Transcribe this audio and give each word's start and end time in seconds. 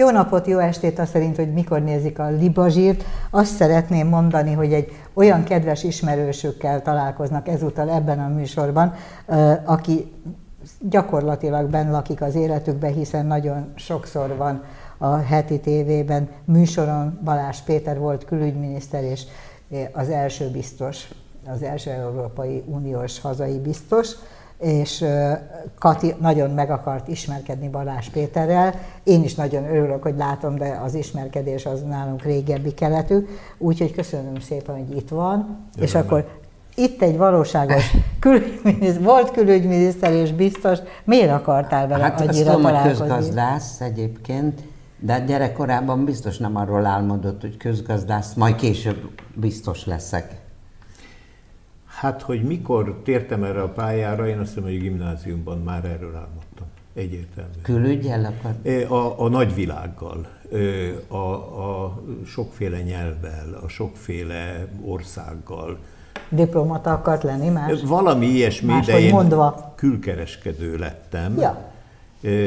Jó 0.00 0.10
napot, 0.10 0.46
jó 0.46 0.58
estét, 0.58 0.98
azt 0.98 1.10
szerint, 1.10 1.36
hogy 1.36 1.52
mikor 1.52 1.82
nézik 1.82 2.18
a 2.18 2.30
libazsírt. 2.30 3.04
Azt 3.30 3.54
szeretném 3.54 4.08
mondani, 4.08 4.52
hogy 4.52 4.72
egy 4.72 4.92
olyan 5.14 5.44
kedves 5.44 5.84
ismerősökkel 5.84 6.82
találkoznak 6.82 7.48
ezúttal 7.48 7.90
ebben 7.90 8.18
a 8.18 8.28
műsorban, 8.28 8.94
aki 9.64 10.12
gyakorlatilag 10.78 11.70
benn 11.70 11.90
lakik 11.90 12.22
az 12.22 12.34
életükbe, 12.34 12.88
hiszen 12.88 13.26
nagyon 13.26 13.72
sokszor 13.74 14.36
van 14.36 14.62
a 14.98 15.16
heti 15.16 15.60
tévében 15.60 16.28
műsoron 16.44 17.18
Balázs 17.24 17.58
Péter 17.60 17.98
volt 17.98 18.24
külügyminiszter 18.24 19.04
és 19.04 19.22
az 19.92 20.08
első 20.08 20.50
biztos, 20.50 21.08
az 21.46 21.62
első 21.62 21.90
Európai 21.90 22.62
Uniós 22.66 23.20
hazai 23.20 23.58
biztos, 23.58 24.10
és 24.60 25.04
Kati 25.78 26.14
nagyon 26.20 26.50
meg 26.50 26.70
akart 26.70 27.08
ismerkedni 27.08 27.68
Balázs 27.68 28.08
Péterrel. 28.08 28.74
Én 29.02 29.22
is 29.24 29.34
nagyon 29.34 29.64
örülök, 29.64 30.02
hogy 30.02 30.14
látom, 30.16 30.56
de 30.56 30.80
az 30.84 30.94
ismerkedés 30.94 31.66
az 31.66 31.82
nálunk 31.82 32.22
régebbi 32.22 32.74
keletű, 32.74 33.26
úgyhogy 33.58 33.94
köszönöm 33.94 34.40
szépen, 34.40 34.76
hogy 34.76 34.96
itt 34.96 35.08
van. 35.08 35.58
Jön 35.74 35.84
és 35.84 35.94
akkor 35.94 36.28
itt 36.74 37.02
egy 37.02 37.16
valóságos 37.16 37.96
külügyminiszter, 38.20 39.02
volt 39.02 39.30
külügyminiszter 39.30 40.12
és 40.12 40.32
biztos, 40.32 40.78
miért 41.04 41.32
akartál 41.32 41.88
vele 41.88 42.02
hát 42.02 42.20
annyira 42.20 42.52
azt 42.52 42.62
találkozni? 42.62 42.98
hogy 42.98 43.08
közgazdász 43.08 43.80
egyébként, 43.80 44.60
de 44.98 45.20
gyerekkorában 45.20 46.04
biztos 46.04 46.38
nem 46.38 46.56
arról 46.56 46.86
álmodott, 46.86 47.40
hogy 47.40 47.56
közgazdász, 47.56 48.34
majd 48.34 48.54
később 48.54 49.10
biztos 49.34 49.86
leszek. 49.86 50.40
Hát, 52.00 52.22
hogy 52.22 52.42
mikor 52.42 53.00
tértem 53.04 53.44
erre 53.44 53.62
a 53.62 53.68
pályára, 53.68 54.28
én 54.28 54.38
azt 54.38 54.48
hiszem, 54.48 54.62
hogy 54.62 54.76
a 54.76 54.78
gimnáziumban 54.78 55.58
már 55.58 55.84
erről 55.84 56.14
álmodtam. 56.14 56.66
Egyértelműen. 56.94 57.62
Külügyel 57.62 58.24
akar? 58.24 58.88
A, 58.98 59.24
a 59.24 59.28
nagyvilággal, 59.28 60.26
a, 61.08 61.16
a 61.16 62.00
sokféle 62.26 62.82
nyelvvel, 62.82 63.58
a 63.64 63.68
sokféle 63.68 64.66
országgal. 64.84 65.78
Diplomata 66.28 66.92
akart 66.92 67.22
lenni 67.22 67.48
más? 67.48 67.82
Valami 67.82 68.26
ilyesmi, 68.26 68.72
más 68.72 68.86
de 68.86 69.00
én 69.00 69.12
mondva. 69.12 69.72
külkereskedő 69.76 70.76
lettem. 70.76 71.38
Ja. 71.38 71.70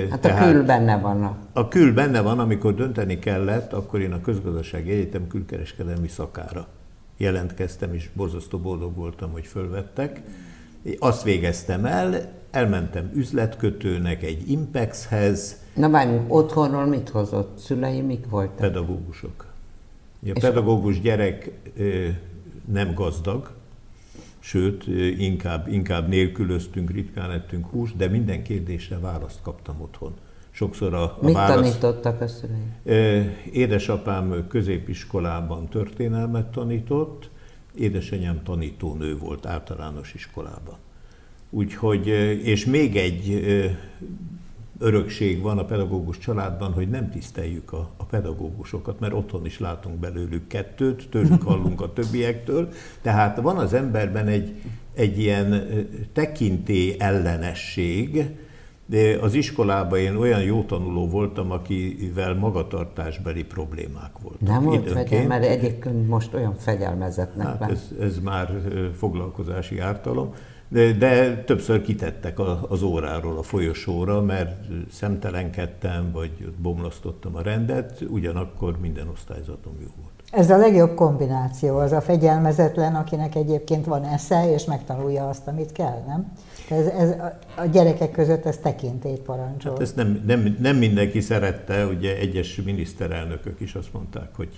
Hát 0.09 0.20
Tehát, 0.20 0.42
a 0.42 0.52
kül 0.52 0.66
benne 0.66 0.98
van. 0.98 1.24
A... 1.24 1.36
a 1.54 1.68
kül 1.68 1.94
benne 1.94 2.22
van, 2.22 2.40
amikor 2.40 2.76
dönteni 2.76 3.20
kellett, 3.20 3.74
akkor 3.74 4.00
én 4.00 4.12
a 4.12 4.22
közgazdasági 4.22 4.92
egyetem 4.92 5.28
külkereskedelmi 5.28 6.08
szakára 6.08 6.68
jelentkeztem, 7.17 7.94
és 7.94 8.09
borzasztó 8.14 8.58
boldog 8.58 8.95
voltam, 8.95 9.31
hogy 9.31 9.45
fölvettek. 9.45 10.22
Azt 11.00 11.23
végeztem 11.23 11.86
el, 11.86 12.31
elmentem 12.52 13.11
üzletkötőnek 13.16 14.23
egy 14.23 14.50
Impexhez. 14.50 15.58
Na 15.75 15.89
várjunk, 15.89 16.34
otthonról 16.34 16.86
mit 16.86 17.09
hozott? 17.09 17.58
Szülei 17.58 18.02
mik 18.02 18.30
voltak? 18.30 18.56
Pedagógusok. 18.56 19.45
A 20.25 20.39
pedagógus 20.39 21.02
gyerek 21.02 21.52
nem 22.72 22.94
gazdag, 22.94 23.52
sőt, 24.39 24.88
inkább, 25.17 25.67
inkább 25.67 26.08
nélkülöztünk, 26.08 26.91
ritkán 26.91 27.31
ettünk 27.31 27.66
húst, 27.69 27.95
de 27.95 28.08
minden 28.08 28.44
kérdésre 28.44 29.00
választ 29.00 29.41
kaptam 29.41 29.81
otthon. 29.81 30.14
Sokszor 30.56 30.94
a, 30.94 31.02
a 31.04 31.18
Mit 31.22 31.34
válasz... 31.34 31.56
tanítottak 31.56 32.22
a 32.22 32.28
szüleim? 32.28 32.73
Édesapám 33.52 34.48
középiskolában 34.48 35.68
történelmet 35.68 36.46
tanított, 36.46 37.30
édesanyám 37.76 38.44
tanítónő 38.44 39.18
volt 39.18 39.46
általános 39.46 40.13
iskolában. 40.13 40.75
Úgyhogy, 41.50 42.08
és 42.44 42.66
még 42.66 42.97
egy 42.97 43.44
örökség 44.80 45.42
van 45.42 45.58
a 45.58 45.66
pedagógus 45.66 46.18
családban, 46.18 46.74
hogy 46.74 46.90
nem 46.90 47.09
tiszteljük 47.09 47.74
a, 47.74 47.90
a 47.97 48.03
pedagógusokat, 48.06 49.00
mert 49.00 49.13
otthon 49.13 49.46
is 49.46 49.59
látunk 49.59 49.96
belőlük 49.96 50.47
kettőt, 50.47 51.09
tőlük 51.09 51.42
hallunk 51.50 51.81
a 51.81 51.94
többiektől. 51.94 52.69
Tehát 53.02 53.42
van 53.42 53.58
az 53.58 53.74
emberben 53.74 54.28
egy, 54.28 54.62
egy 54.94 55.19
ilyen 55.19 55.78
tekinté 56.13 56.96
ellenesség, 57.00 58.25
de 58.94 59.18
az 59.22 59.34
iskolában 59.34 60.00
én 60.00 60.16
olyan 60.16 60.42
jó 60.42 60.64
tanuló 60.64 61.08
voltam, 61.08 61.52
akivel 61.52 62.34
magatartásbeli 62.34 63.44
problémák 63.44 64.12
voltak. 64.22 64.48
Nem 64.48 64.64
volt 64.64 64.92
fegyel, 64.92 65.28
mert 65.28 65.44
egyébként 65.44 66.08
most 66.08 66.34
olyan 66.34 66.56
fegyelmezetnek 66.56 67.48
hát 67.48 67.72
ez, 67.72 67.92
ez 68.00 68.20
már 68.20 68.62
foglalkozási 68.98 69.80
ártalom, 69.80 70.34
de, 70.68 70.92
de 70.92 71.44
többször 71.44 71.81
kitettek 71.81 72.40
a, 72.40 72.66
az 72.70 72.81
óráról 72.81 73.38
a 73.38 73.44
folyosóra, 73.44 74.22
mert 74.22 74.66
szemtelenkedtem, 74.92 76.12
vagy 76.12 76.52
bomlasztottam 76.58 77.36
a 77.36 77.42
rendet, 77.42 78.06
ugyanakkor 78.10 78.80
minden 78.80 79.08
osztályzatom 79.08 79.74
jó 79.81 79.90
volt. 80.02 80.12
Ez 80.35 80.49
a 80.49 80.57
legjobb 80.57 80.95
kombináció, 80.95 81.77
az 81.77 81.91
a 81.91 82.01
fegyelmezetlen, 82.01 82.95
akinek 82.95 83.35
egyébként 83.35 83.85
van 83.85 84.03
esze, 84.03 84.51
és 84.53 84.66
megtanulja 84.66 85.29
azt, 85.29 85.47
amit 85.47 85.71
kell, 85.71 86.03
nem? 86.07 86.31
Ez, 86.69 86.85
ez 86.85 87.09
a 87.55 87.66
gyerekek 87.66 88.11
között 88.11 88.45
ez 88.45 88.57
tekintét 88.57 89.19
parancsol. 89.19 89.71
Hát 89.71 89.81
ezt 89.81 89.95
nem, 89.95 90.23
nem, 90.25 90.57
nem 90.59 90.77
mindenki 90.77 91.19
szerette, 91.19 91.85
ugye 91.85 92.17
egyes 92.17 92.61
miniszterelnökök 92.66 93.59
is 93.59 93.75
azt 93.75 93.94
mondták, 93.94 94.29
hogy 94.35 94.49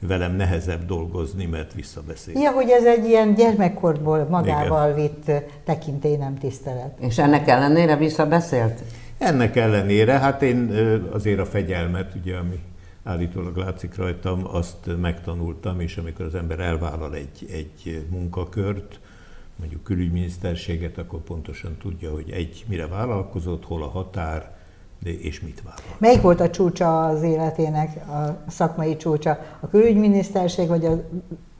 velem 0.00 0.36
nehezebb 0.36 0.86
dolgozni, 0.86 1.46
mert 1.46 1.72
visszabeszél. 1.72 2.40
Ja, 2.40 2.50
hogy 2.50 2.68
ez 2.68 2.84
egy 2.84 3.04
ilyen 3.04 3.34
gyermekkorból 3.34 4.26
magával 4.30 4.90
Igen. 4.90 5.00
vitt 5.00 5.30
tekintély 5.64 6.16
nem 6.16 6.38
tisztelet. 6.38 6.98
És 7.00 7.18
ennek 7.18 7.48
ellenére 7.48 7.96
visszabeszélt? 7.96 8.82
Ennek 9.18 9.56
ellenére, 9.56 10.12
hát 10.18 10.42
én 10.42 10.70
azért 11.12 11.38
a 11.38 11.46
fegyelmet, 11.46 12.14
ugye, 12.14 12.36
ami 12.36 12.58
állítólag 13.04 13.56
látszik 13.56 13.96
rajtam, 13.96 14.46
azt 14.46 15.00
megtanultam, 15.00 15.80
és 15.80 15.96
amikor 15.96 16.24
az 16.24 16.34
ember 16.34 16.60
elvállal 16.60 17.14
egy, 17.14 17.48
egy 17.50 18.06
munkakört, 18.10 19.00
mondjuk 19.56 19.82
külügyminiszterséget, 19.82 20.98
akkor 20.98 21.20
pontosan 21.20 21.76
tudja, 21.76 22.12
hogy 22.12 22.30
egy 22.30 22.64
mire 22.68 22.86
vállalkozott, 22.86 23.64
hol 23.64 23.82
a 23.82 23.88
határ, 23.88 24.56
de 25.02 25.10
és 25.10 25.40
mit 25.40 25.62
vállal. 25.62 25.96
Melyik 25.98 26.20
volt 26.20 26.40
a 26.40 26.50
csúcsa 26.50 27.04
az 27.04 27.22
életének, 27.22 28.08
a 28.08 28.44
szakmai 28.48 28.96
csúcsa? 28.96 29.38
A 29.60 29.68
külügyminiszterség 29.68 30.68
vagy 30.68 30.84
az 30.84 30.98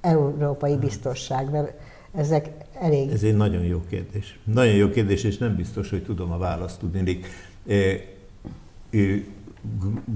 európai 0.01 0.77
biztosság? 0.77 1.51
Mert 1.51 1.73
ezek 2.15 2.51
elég... 2.81 3.11
Ez 3.11 3.23
egy 3.23 3.37
nagyon 3.37 3.65
jó 3.65 3.83
kérdés. 3.89 4.39
Nagyon 4.45 4.75
jó 4.75 4.89
kérdés, 4.89 5.25
és 5.25 5.39
nem 5.39 5.57
biztos, 5.57 5.91
hogy 5.91 6.03
tudom 6.03 6.33
a 6.33 6.39
választ 6.39 6.79
tudni. 6.79 7.21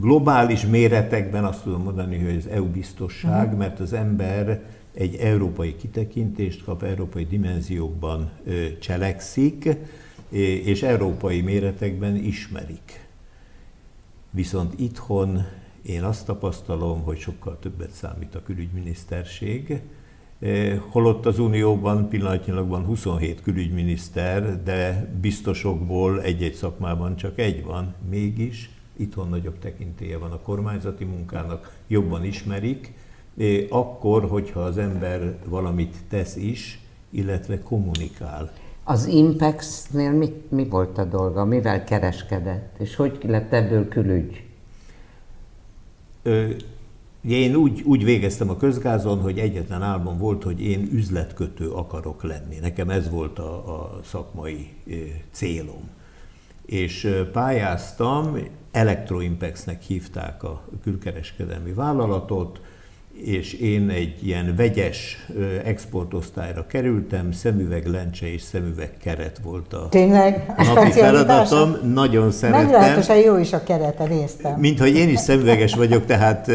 Globális 0.00 0.66
méretekben 0.66 1.44
azt 1.44 1.62
tudom 1.62 1.82
mondani, 1.82 2.24
hogy 2.24 2.36
az 2.36 2.46
EU 2.46 2.66
biztosság, 2.66 3.44
uh-huh. 3.44 3.58
mert 3.58 3.80
az 3.80 3.92
ember 3.92 4.62
egy 4.94 5.14
európai 5.14 5.76
kitekintést 5.76 6.64
kap, 6.64 6.82
európai 6.82 7.24
dimenziókban 7.24 8.30
cselekszik, 8.80 9.68
és 10.64 10.82
európai 10.82 11.40
méretekben 11.40 12.16
ismerik. 12.16 13.06
Viszont 14.30 14.80
itthon 14.80 15.46
én 15.82 16.02
azt 16.02 16.26
tapasztalom, 16.26 17.02
hogy 17.02 17.18
sokkal 17.18 17.58
többet 17.60 17.90
számít 17.90 18.34
a 18.34 18.42
külügyminiszterség, 18.42 19.80
holott 20.88 21.26
az 21.26 21.38
Unióban 21.38 22.08
pillanatnyilag 22.08 22.68
van 22.68 22.84
27 22.84 23.42
külügyminiszter, 23.42 24.62
de 24.62 25.12
biztosokból 25.20 26.22
egy-egy 26.22 26.54
szakmában 26.54 27.16
csak 27.16 27.38
egy 27.38 27.64
van, 27.64 27.94
mégis 28.10 28.70
itthon 28.98 29.28
nagyobb 29.28 29.58
tekintélye 29.58 30.18
van 30.18 30.32
a 30.32 30.40
kormányzati 30.40 31.04
munkának, 31.04 31.78
jobban 31.86 32.24
ismerik, 32.24 32.92
akkor, 33.68 34.28
hogyha 34.28 34.60
az 34.60 34.78
ember 34.78 35.38
valamit 35.44 35.96
tesz 36.08 36.36
is, 36.36 36.80
illetve 37.10 37.62
kommunikál. 37.62 38.52
Az 38.84 39.06
Impex-nél 39.06 40.12
mit, 40.12 40.50
mi 40.50 40.68
volt 40.68 40.98
a 40.98 41.04
dolga? 41.04 41.44
Mivel 41.44 41.84
kereskedett? 41.84 42.74
És 42.78 42.96
hogy 42.96 43.18
lett 43.26 43.52
ebből 43.52 43.88
külügy? 43.88 44.44
Ö, 46.22 46.50
én 47.28 47.54
úgy, 47.54 47.82
úgy 47.82 48.04
végeztem 48.04 48.50
a 48.50 48.56
közgázon, 48.56 49.20
hogy 49.20 49.38
egyetlen 49.38 49.82
álmom 49.82 50.18
volt, 50.18 50.42
hogy 50.42 50.60
én 50.60 50.88
üzletkötő 50.92 51.70
akarok 51.70 52.22
lenni. 52.22 52.58
Nekem 52.60 52.90
ez 52.90 53.10
volt 53.10 53.38
a, 53.38 53.80
a 53.80 54.00
szakmai 54.04 54.70
célom. 55.30 55.88
És 56.68 57.08
pályáztam, 57.32 58.38
Electroimpexnek 58.70 59.82
hívták 59.82 60.42
a 60.42 60.64
külkereskedelmi 60.82 61.72
vállalatot, 61.72 62.60
és 63.14 63.52
én 63.52 63.88
egy 63.88 64.26
ilyen 64.26 64.54
vegyes 64.56 65.26
exportosztályra 65.64 66.66
kerültem, 66.66 67.32
szemüveg 67.32 67.86
lencse 67.86 68.32
és 68.32 68.42
szemüveg 68.42 68.90
keret 69.02 69.40
volt 69.42 69.72
a 69.72 69.86
Tényleg? 69.90 70.54
A 70.56 70.64
napi 70.64 70.90
feladatom. 70.90 71.76
Nagyon 71.92 72.30
szerettem. 72.30 72.64
Meglehetősen 72.64 73.16
jó 73.16 73.36
is 73.36 73.52
a 73.52 73.62
kerete, 73.62 74.04
néztem. 74.04 74.58
Mint 74.58 74.78
hogy 74.78 74.96
én 74.96 75.08
is 75.08 75.18
szemüveges 75.18 75.74
vagyok, 75.74 76.04
tehát 76.06 76.50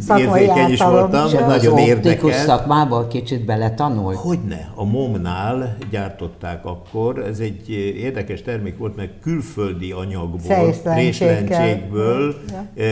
Szakmai 0.00 0.40
érzékeny 0.40 0.70
is 0.70 0.82
voltam, 0.82 1.24
az 1.24 1.32
nagyon 1.32 1.72
optikus 1.72 1.88
érdekelt. 1.88 2.34
szakmából 2.34 3.06
kicsit 3.06 3.44
beletanult? 3.44 4.16
Hogyne, 4.16 4.72
a 4.74 4.84
MOM-nál 4.84 5.76
gyártották 5.90 6.64
akkor, 6.64 7.18
ez 7.18 7.38
egy 7.38 7.70
érdekes 7.96 8.42
termék 8.42 8.78
volt, 8.78 8.96
mert 8.96 9.10
külföldi 9.22 9.92
anyagból, 9.92 10.74
részlencsékből 10.94 12.34
Ja. 12.50 12.84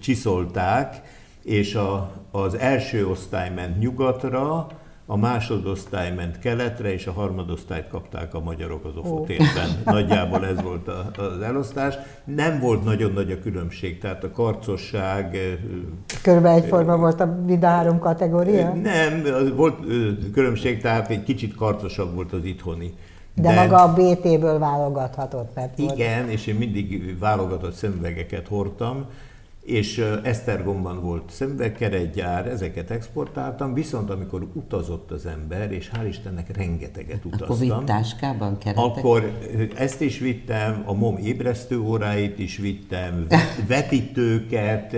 csiszolták, 0.00 1.02
és 1.48 1.74
a, 1.74 2.10
az 2.30 2.58
első 2.58 3.06
osztály 3.06 3.50
ment 3.54 3.78
nyugatra, 3.78 4.66
a 5.10 5.16
másodosztály 5.16 6.14
ment 6.14 6.38
keletre, 6.38 6.92
és 6.92 7.06
a 7.06 7.12
harmadosztályt 7.12 7.88
kapták 7.88 8.34
a 8.34 8.40
magyarok 8.40 8.84
az 8.84 8.96
Ofotérben. 8.96 9.68
Nagyjából 9.84 10.46
ez 10.46 10.62
volt 10.62 10.88
a, 10.88 11.10
az 11.16 11.40
elosztás. 11.40 11.94
Nem 12.24 12.60
volt 12.60 12.84
nagyon 12.84 13.12
nagy 13.12 13.32
a 13.32 13.38
különbség, 13.38 13.98
tehát 13.98 14.24
a 14.24 14.30
karcosság, 14.30 15.34
ö, 15.34 15.52
Körülbelül 16.22 16.62
egyforma 16.62 16.96
volt 16.96 17.20
a 17.20 17.38
mind 17.46 17.64
a 17.64 17.66
három 17.66 17.98
kategória? 17.98 18.72
nem, 18.74 19.22
az 19.34 19.54
volt 19.54 19.78
ö, 19.88 20.10
különbség, 20.32 20.80
tehát 20.80 21.10
egy 21.10 21.22
kicsit 21.22 21.54
karcosabb 21.54 22.14
volt 22.14 22.32
az 22.32 22.44
itthoni. 22.44 22.94
De, 23.34 23.54
maga 23.54 23.82
a 23.82 23.92
BT-ből 23.92 24.58
válogathatott, 24.58 25.54
mert 25.54 25.78
volt. 25.78 25.92
Igen, 25.92 26.28
és 26.28 26.46
én 26.46 26.54
mindig 26.54 27.18
válogatott 27.18 27.72
szemüvegeket 27.72 28.48
hordtam, 28.48 29.06
és 29.68 30.04
Esztergomban 30.22 31.00
volt 31.00 31.30
szemüvegkeretgyár, 31.30 32.46
ezeket 32.46 32.90
exportáltam, 32.90 33.74
viszont 33.74 34.10
amikor 34.10 34.46
utazott 34.52 35.10
az 35.10 35.26
ember, 35.26 35.72
és 35.72 35.90
hál' 35.94 36.06
Istennek 36.08 36.56
rengeteget 36.56 37.20
Akkor 37.24 37.42
utaztam, 37.42 37.78
vitt 37.78 37.86
táskában 37.86 38.58
keretek? 38.58 38.84
akkor 38.84 39.38
ezt 39.76 40.00
is 40.00 40.18
vittem, 40.18 40.82
a 40.86 40.92
MOM 40.92 41.16
ébresztő 41.16 41.78
óráit 41.78 42.38
is 42.38 42.56
vittem, 42.56 43.26
vetítőket, 43.68 44.96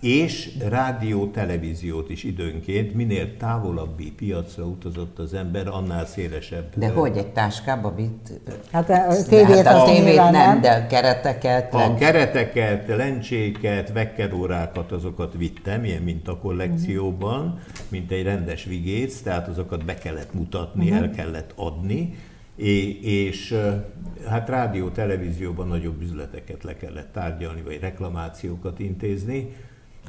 és 0.00 0.50
rádió, 0.68 1.26
televíziót 1.30 2.10
is 2.10 2.24
időnként, 2.24 2.94
minél 2.94 3.36
távolabbi 3.36 4.12
piacra 4.12 4.64
utazott 4.64 5.18
az 5.18 5.34
ember, 5.34 5.68
annál 5.68 6.06
szélesebb. 6.06 6.64
De 6.76 6.88
ö, 6.88 6.92
hogy 6.92 7.16
egy 7.16 7.26
táskába 7.32 7.94
vitt? 7.94 8.30
Hát 8.72 8.90
a 8.90 8.92
De 8.92 9.22
tévét 9.28 9.62
hát 9.64 9.74
a 9.74 9.84
tévét 9.84 10.16
nem, 10.16 10.30
nem. 10.32 10.60
de 10.60 10.86
kereteket, 10.86 11.74
A 11.74 11.78
lencs- 11.78 11.98
kereteket, 11.98 12.88
lencséket, 12.88 13.92
vekkerórákat, 13.92 14.92
azokat 14.92 15.34
vittem, 15.36 15.84
ilyen 15.84 16.02
mint 16.02 16.28
a 16.28 16.36
kollekcióban, 16.38 17.58
mint 17.88 18.10
egy 18.10 18.22
rendes 18.22 18.64
vigéc, 18.64 19.20
tehát 19.20 19.48
azokat 19.48 19.84
be 19.84 19.94
kellett 19.94 20.34
mutatni, 20.34 20.90
el 20.92 21.10
kellett 21.10 21.52
adni, 21.56 22.14
é- 22.56 23.02
és 23.04 23.54
hát 24.28 24.48
rádió, 24.48 24.88
televízióban 24.88 25.68
nagyobb 25.68 26.02
üzleteket 26.02 26.62
le 26.64 26.76
kellett 26.76 27.12
tárgyalni, 27.12 27.62
vagy 27.62 27.78
reklamációkat 27.80 28.78
intézni. 28.78 29.48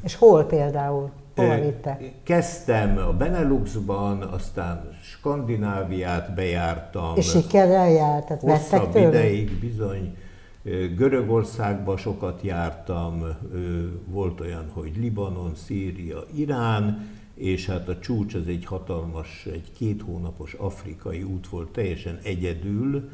És 0.02 0.14
hol 0.14 0.44
például? 0.44 1.10
Hova 1.36 1.58
Ö, 1.58 1.60
vitte? 1.60 2.00
Kezdtem 2.22 2.98
a 2.98 3.12
Beneluxban, 3.12 4.22
aztán 4.22 4.88
Skandináviát 5.02 6.34
bejártam. 6.34 7.16
És 7.16 7.28
sikerrel 7.30 7.90
járt, 7.90 8.26
tehát 8.26 8.42
Hosszabb 8.42 8.92
tőle? 8.92 9.08
ideig 9.08 9.58
bizony. 9.60 10.16
Görögországba 10.96 11.96
sokat 11.96 12.42
jártam, 12.42 13.24
volt 14.06 14.40
olyan, 14.40 14.64
hogy 14.72 14.92
Libanon, 14.96 15.54
Szíria, 15.54 16.24
Irán, 16.34 17.08
és 17.34 17.66
hát 17.66 17.88
a 17.88 17.98
csúcs 17.98 18.34
az 18.34 18.46
egy 18.46 18.64
hatalmas, 18.64 19.46
egy 19.52 19.72
két 19.76 20.02
hónapos 20.02 20.52
afrikai 20.52 21.22
út 21.22 21.48
volt, 21.48 21.68
teljesen 21.68 22.18
egyedül. 22.22 23.10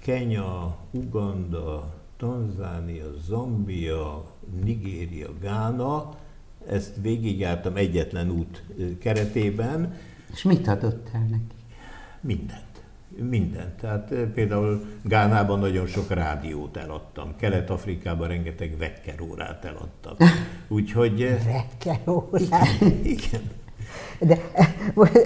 Kenya, 0.00 0.76
Uganda, 0.90 1.94
Tanzánia, 2.16 3.04
Zambia, 3.26 4.24
Nigéria, 4.64 5.28
Gána, 5.40 6.14
ezt 6.68 6.94
végigjártam 7.00 7.76
egyetlen 7.76 8.30
út 8.30 8.62
keretében, 8.98 9.94
És 10.32 10.42
mit 10.42 10.68
adott 10.68 11.08
el 11.12 11.26
neki? 11.30 11.54
Mindent. 12.20 12.64
Mindent. 13.08 13.76
Tehát 13.76 14.10
eh, 14.10 14.26
például 14.26 14.86
Gánában 15.02 15.58
nagyon 15.58 15.86
sok 15.86 16.10
rádiót 16.10 16.76
eladtam, 16.76 17.36
Kelet-Afrikában 17.36 18.28
rengeteg 18.28 18.76
vekkerórát 18.78 19.64
eladtam. 19.64 20.16
Úgyhogy... 20.68 21.36
Vekkerórát. 21.44 22.80
Igen. 23.02 23.50
De 24.18 24.38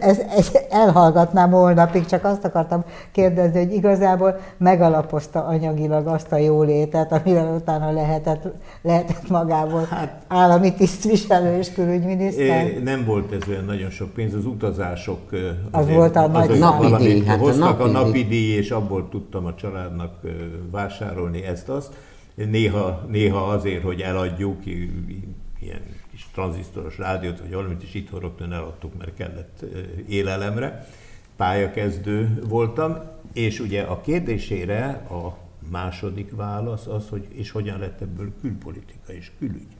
ez, 0.01 0.19
ez 0.37 0.51
elhallgatnám 0.71 1.51
holnapig, 1.51 2.07
csak 2.07 2.25
azt 2.25 2.45
akartam 2.45 2.85
kérdezni, 3.13 3.65
hogy 3.65 3.73
igazából 3.73 4.41
megalapozta 4.57 5.45
anyagilag 5.45 6.07
azt 6.07 6.33
a 6.33 6.37
jólétet, 6.37 7.13
amivel 7.13 7.55
utána 7.55 7.91
lehetett, 7.91 8.49
lehetett 8.83 9.29
magából 9.29 9.87
hát, 9.91 10.23
állami 10.29 10.75
tisztviselő 10.75 11.59
és 11.59 11.73
külügyminiszter. 11.73 12.73
Nem 12.83 13.05
volt 13.05 13.33
ez 13.33 13.49
olyan 13.49 13.65
nagyon 13.65 13.91
sok 13.91 14.11
pénz, 14.11 14.35
az 14.35 14.45
utazások 14.45 15.21
Az 15.71 15.89
volt 15.89 16.17
a 16.17 16.27
nagy. 16.27 16.59
Napi 16.59 16.95
díj, 16.97 17.25
hát 17.25 17.39
a 17.39 17.41
hoztak 17.41 17.81
a 17.81 17.87
napi 17.87 17.93
napi 17.93 18.25
díj. 18.25 18.25
díj, 18.25 18.57
és 18.57 18.71
abból 18.71 19.09
tudtam 19.09 19.47
a 19.47 19.55
családnak 19.55 20.13
vásárolni 20.71 21.45
ezt-azt. 21.45 21.95
Néha, 22.35 23.01
néha 23.09 23.39
azért, 23.39 23.83
hogy 23.83 24.01
eladjuk, 24.01 24.57
ilyen 25.61 25.83
kis 26.11 26.27
tranzisztoros 26.33 26.99
rádiót, 26.99 27.41
vagy 27.41 27.53
valamit 27.53 27.83
is 27.83 27.95
itthon 27.95 28.21
rögtön 28.21 28.53
eladtuk, 28.53 28.99
mert 28.99 29.15
kellett 29.15 29.65
élelemre. 30.09 30.87
Pályakezdő 31.37 32.43
voltam, 32.49 32.97
és 33.33 33.61
ugye 33.61 33.83
a 33.83 34.01
kérdésére 34.01 34.87
a 35.11 35.39
második 35.71 36.37
válasz 36.37 36.87
az, 36.87 37.09
hogy 37.09 37.27
és 37.33 37.51
hogyan 37.51 37.79
lett 37.79 38.01
ebből 38.01 38.33
külpolitika 38.41 39.13
és 39.13 39.31
külügy. 39.39 39.77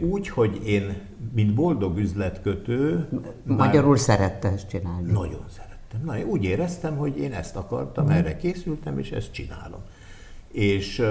Úgy, 0.00 0.28
hogy 0.28 0.60
én, 0.66 1.00
mint 1.34 1.54
boldog 1.54 1.98
üzletkötő, 1.98 3.08
már- 3.42 3.58
Magyarul 3.58 3.96
szerette 3.96 4.48
ezt 4.48 4.68
csinálni. 4.68 5.12
nagyon 5.12 5.44
szerettem. 5.56 6.00
Na, 6.04 6.18
úgy 6.18 6.44
éreztem, 6.44 6.96
hogy 6.96 7.18
én 7.18 7.32
ezt 7.32 7.56
akartam, 7.56 8.08
erre 8.08 8.36
készültem, 8.36 8.98
és 8.98 9.10
ezt 9.10 9.32
csinálom. 9.32 9.80
És 10.52 11.02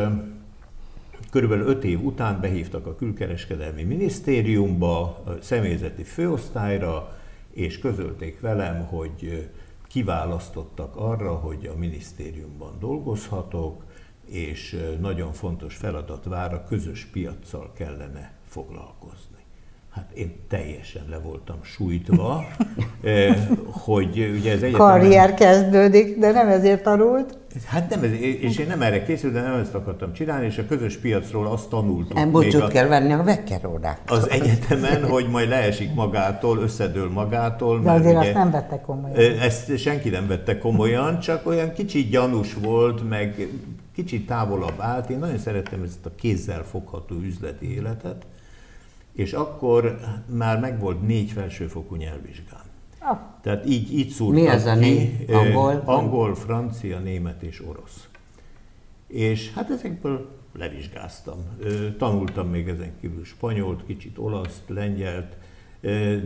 körülbelül 1.36 1.68
öt 1.68 1.84
év 1.84 2.04
után 2.04 2.42
behívtak 2.42 2.86
a 2.86 2.96
külkereskedelmi 2.96 3.84
minisztériumba, 3.84 5.02
a 5.02 5.38
személyzeti 5.42 6.04
főosztályra, 6.04 7.18
és 7.52 7.80
közölték 7.80 8.40
velem, 8.40 8.86
hogy 8.86 9.50
kiválasztottak 9.88 10.96
arra, 10.96 11.34
hogy 11.34 11.66
a 11.66 11.78
minisztériumban 11.78 12.80
dolgozhatok, 12.80 13.84
és 14.26 14.78
nagyon 15.00 15.34
fontos 15.34 15.76
feladat 15.76 16.26
vár, 16.26 16.54
a 16.54 16.64
közös 16.64 17.06
piaccal 17.06 17.72
kellene 17.74 18.34
foglalkozni. 18.48 19.35
Hát 19.96 20.12
én 20.14 20.36
teljesen 20.50 21.02
le 21.10 21.18
voltam 21.18 21.56
sújtva, 21.62 22.44
eh, 23.04 23.38
hogy 23.72 24.34
ugye 24.40 24.52
ez 24.52 24.62
egyetemen... 24.62 24.78
Karrier 25.00 25.34
kezdődik, 25.34 26.20
de 26.20 26.32
nem 26.32 26.48
ezért 26.48 26.84
tanult. 26.84 27.38
Hát 27.66 27.90
nem, 27.90 28.04
ez, 28.04 28.12
és 28.42 28.58
én 28.58 28.68
nem 28.68 28.82
erre 28.82 29.04
készültem, 29.04 29.44
de 29.44 29.50
nem 29.50 29.60
ezt 29.60 29.74
akartam 29.74 30.14
csinálni, 30.14 30.46
és 30.46 30.58
a 30.58 30.66
közös 30.66 30.98
piacról 30.98 31.48
azt 31.48 31.70
tanultuk. 31.70 32.14
Nem 32.14 32.24
még 32.24 32.32
búcsút 32.32 32.62
a- 32.62 32.68
kell 32.68 32.88
venni 32.88 33.14
a 33.14 33.24
vekkerórák. 33.24 34.00
az 34.06 34.30
egyetemen, 34.30 35.10
hogy 35.10 35.28
majd 35.30 35.50
leesik 35.50 35.94
magától, 35.94 36.58
összedől 36.58 37.10
magától. 37.10 37.78
De 37.80 37.84
mert 37.86 38.00
azért 38.00 38.18
ugye- 38.18 38.26
azt 38.26 38.38
nem 38.38 38.52
vette 38.52 38.82
komolyan. 38.82 39.40
Ezt 39.40 39.78
senki 39.78 40.10
nem 40.10 40.28
vette 40.28 40.58
komolyan, 40.58 41.20
csak 41.20 41.48
olyan 41.48 41.74
kicsit 41.74 42.10
gyanús 42.10 42.54
volt, 42.54 43.10
meg 43.10 43.48
kicsit 43.96 44.28
távolabb 44.28 44.80
állt. 44.80 45.10
Én 45.10 45.18
nagyon 45.20 45.38
szerettem 45.38 45.84
ezt 45.84 46.06
a 46.06 46.12
kézzel 46.16 46.64
fogható 46.64 47.16
üzleti 47.16 47.76
életet, 47.76 48.26
és 49.16 49.34
akkor 49.34 50.00
már 50.26 50.60
megvolt 50.60 51.08
négy 51.08 51.32
felsőfokú 51.32 51.96
nyelvvizsgám. 51.96 52.64
Ah, 53.00 53.18
Tehát 53.42 53.66
így, 53.70 53.98
így 53.98 54.10
szúrtak 54.10 54.44
Mi 54.44 54.50
az 54.50 54.66
a 54.66 54.78
ki, 54.78 55.26
Angol? 55.32 55.82
Angol, 55.86 56.36
francia, 56.36 57.00
német 57.00 57.42
és 57.44 57.62
orosz. 57.68 58.08
És 59.08 59.54
hát 59.54 59.70
ezekből 59.70 60.30
levizsgáztam. 60.54 61.38
Tanultam 61.98 62.50
még 62.50 62.68
ezen 62.68 62.92
kívül 63.02 63.24
spanyolt, 63.24 63.86
kicsit 63.86 64.18
olaszt, 64.18 64.64
lengyelt, 64.68 65.36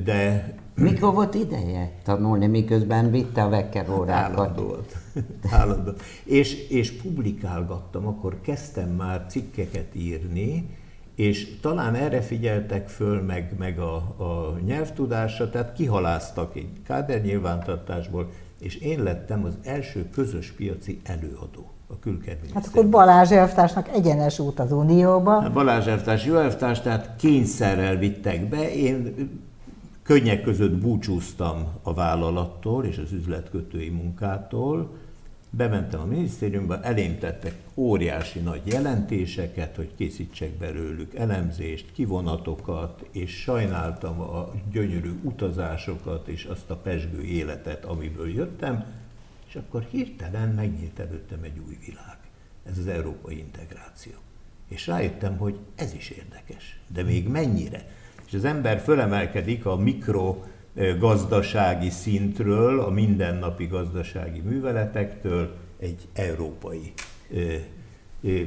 de 0.04 0.54
Mikor 0.76 1.14
volt 1.14 1.34
ideje 1.34 1.92
tanulni, 2.04 2.48
miközben 2.48 3.12
vitte 3.12 3.44
a 3.44 3.50
vekkerórákat? 3.50 4.40
Állandó 4.40 4.64
volt. 4.64 4.98
Állandó. 5.52 5.92
És, 6.24 6.68
és 6.70 6.92
publikálgattam, 6.92 8.08
akkor 8.08 8.42
kezdtem 8.42 8.90
már 8.90 9.26
cikkeket 9.30 9.96
írni, 9.96 10.78
és 11.20 11.60
talán 11.62 11.96
erre 11.96 12.22
figyeltek 12.22 12.88
föl, 12.88 13.22
meg, 13.22 13.56
meg 13.58 13.80
a, 13.80 13.96
a 13.96 14.58
nyelvtudásra, 14.66 15.50
tehát 15.50 15.74
kihaláztak 15.74 16.56
egy 16.56 16.70
káder 16.86 17.22
nyilvántartásból, 17.22 18.30
és 18.60 18.76
én 18.76 19.04
lettem 19.04 19.44
az 19.44 19.54
első 19.64 20.10
közös 20.10 20.52
piaci 20.52 21.02
előadó 21.04 21.72
a 21.88 21.92
hát 21.92 22.00
külkerminisztériumban. 22.00 22.72
akkor 22.72 22.90
Balázs 22.90 23.32
elvtársnak 23.32 23.88
egyenes 23.88 24.40
út 24.40 24.60
az 24.60 24.72
Unióba. 24.72 25.42
Hát 25.42 25.54
Balázs 25.54 25.88
elvtárs, 25.88 26.26
jó 26.26 26.36
elvtárs, 26.36 26.82
tehát 26.82 27.16
kényszerrel 27.18 27.98
vittek 27.98 28.50
be. 28.50 28.74
Én 28.74 29.30
könnyek 30.04 30.42
között 30.42 30.74
búcsúztam 30.74 31.68
a 31.84 31.94
vállalattól 31.94 32.86
és 32.86 32.98
az 32.98 33.12
üzletkötői 33.12 33.90
munkától, 33.90 34.96
bementem 35.50 36.00
a 36.00 36.06
minisztériumba, 36.06 36.82
elém 36.82 37.20
tettek 37.20 37.56
óriási 37.76 38.40
nagy 38.40 38.62
jelentéseket, 38.66 39.76
hogy 39.76 39.96
készítsek 39.96 40.52
belőlük 40.52 41.16
elemzést, 41.16 41.92
kivonatokat, 41.92 43.08
és 43.12 43.32
sajnáltam 43.32 44.20
a 44.20 44.52
gyönyörű 44.72 45.20
utazásokat 45.24 46.28
és 46.28 46.44
azt 46.44 46.70
a 46.70 46.76
pesgő 46.76 47.24
életet, 47.24 47.86
amiből 47.86 48.30
jöttem, 48.30 48.86
és 49.48 49.56
akkor 49.56 49.88
hirtelen 49.90 50.50
megnyílt 50.50 51.00
előttem 51.00 51.44
egy 51.44 51.62
új 51.68 51.78
világ. 51.86 52.18
Ez 52.66 52.78
az 52.78 52.88
európai 52.88 53.38
integráció. 53.38 54.14
És 54.68 54.88
rájöttem, 54.88 55.38
hogy 55.38 55.58
ez 55.76 55.94
is 55.94 56.10
érdekes, 56.10 56.80
de 56.88 57.04
még 57.04 57.28
mennyire. 57.28 57.88
És 58.26 58.34
az 58.34 58.46
ember 58.46 58.80
fölemelkedik 58.80 59.66
a 59.66 59.76
mikro 59.76 60.44
gazdasági 61.00 61.90
szintről, 61.90 62.80
a 62.80 62.90
mindennapi 62.90 63.66
gazdasági 63.66 64.40
műveletektől 64.40 65.56
egy 65.80 66.08
európai 66.14 66.94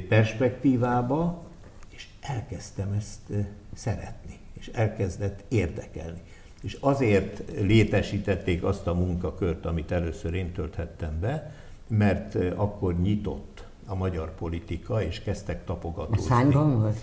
perspektívába, 0.09 1.43
és 1.89 2.07
elkezdtem 2.21 2.93
ezt 2.93 3.47
szeretni, 3.75 4.39
és 4.53 4.71
elkezdett 4.73 5.45
érdekelni. 5.49 6.21
És 6.63 6.77
azért 6.81 7.43
létesítették 7.61 8.65
azt 8.65 8.87
a 8.87 8.95
munkakört, 8.95 9.67
amit 9.67 9.91
először 9.91 10.35
én 10.35 10.53
tölthettem 10.53 11.21
be, 11.21 11.55
mert 11.87 12.39
akkor 12.55 13.01
nyitott 13.01 13.65
a 13.87 13.95
magyar 13.95 14.35
politika, 14.35 15.03
és 15.03 15.21
kezdtek 15.21 15.65
tapogatózni. 15.65 16.23
Szányban 16.23 16.81
volt? 16.81 16.97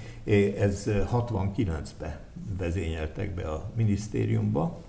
Ez 0.60 0.84
69-ben 0.88 2.18
vezényeltek 2.58 3.34
be 3.34 3.50
a 3.50 3.72
minisztériumba, 3.76 4.82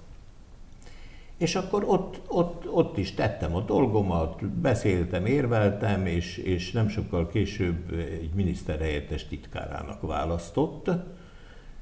és 1.40 1.54
akkor 1.54 1.84
ott, 1.86 2.20
ott, 2.28 2.68
ott 2.70 2.98
is 2.98 3.14
tettem 3.14 3.54
a 3.54 3.60
dolgomat, 3.60 4.46
beszéltem, 4.46 5.26
érveltem, 5.26 6.06
és, 6.06 6.36
és 6.36 6.72
nem 6.72 6.88
sokkal 6.88 7.28
később 7.28 7.92
egy 8.20 8.30
miniszterhelyettes 8.34 9.28
titkárának 9.28 10.00
választott. 10.00 10.90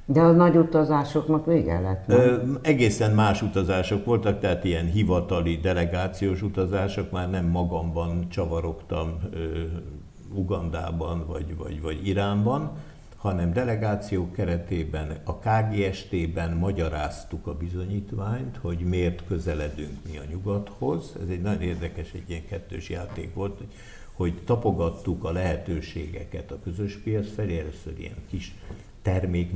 De 0.05 0.21
a 0.21 0.33
nagy 0.33 0.57
utazásoknak 0.57 1.47
vége 1.47 1.81
lett, 1.81 2.07
nem? 2.07 2.19
Ö, 2.19 2.37
egészen 2.63 3.15
más 3.15 3.43
utazások 3.43 4.05
voltak, 4.05 4.41
tehát 4.41 4.65
ilyen 4.65 4.87
hivatali, 4.87 5.57
delegációs 5.57 6.43
utazások, 6.43 7.11
már 7.11 7.31
nem 7.31 7.47
magamban 7.47 8.29
csavarogtam 8.29 9.19
ö, 9.33 9.63
Ugandában 10.35 11.25
vagy, 11.27 11.57
vagy, 11.57 11.83
vagy 11.83 12.07
Iránban, 12.07 12.73
hanem 13.19 13.53
delegációk 13.53 14.33
keretében 14.33 15.21
a 15.25 15.39
KGST-ben 15.39 16.57
magyaráztuk 16.57 17.47
a 17.47 17.57
bizonyítványt, 17.57 18.57
hogy 18.57 18.79
miért 18.79 19.27
közeledünk 19.27 19.99
mi 20.11 20.19
a 20.19 20.25
nyugathoz. 20.31 21.13
Ez 21.23 21.29
egy 21.29 21.41
nagyon 21.41 21.63
érdekes, 21.63 22.13
egy 22.13 22.31
ilyen 22.31 22.47
kettős 22.47 22.89
játék 22.89 23.35
volt, 23.35 23.61
hogy 24.13 24.35
tapogattuk 24.45 25.25
a 25.25 25.33
lehetőségeket 25.33 26.51
a 26.51 26.61
közös 26.65 26.97
piac 26.97 27.35
felé, 27.35 27.59
először 27.59 27.99
ilyen 27.99 28.25
kis 28.29 28.55
termék 29.03 29.51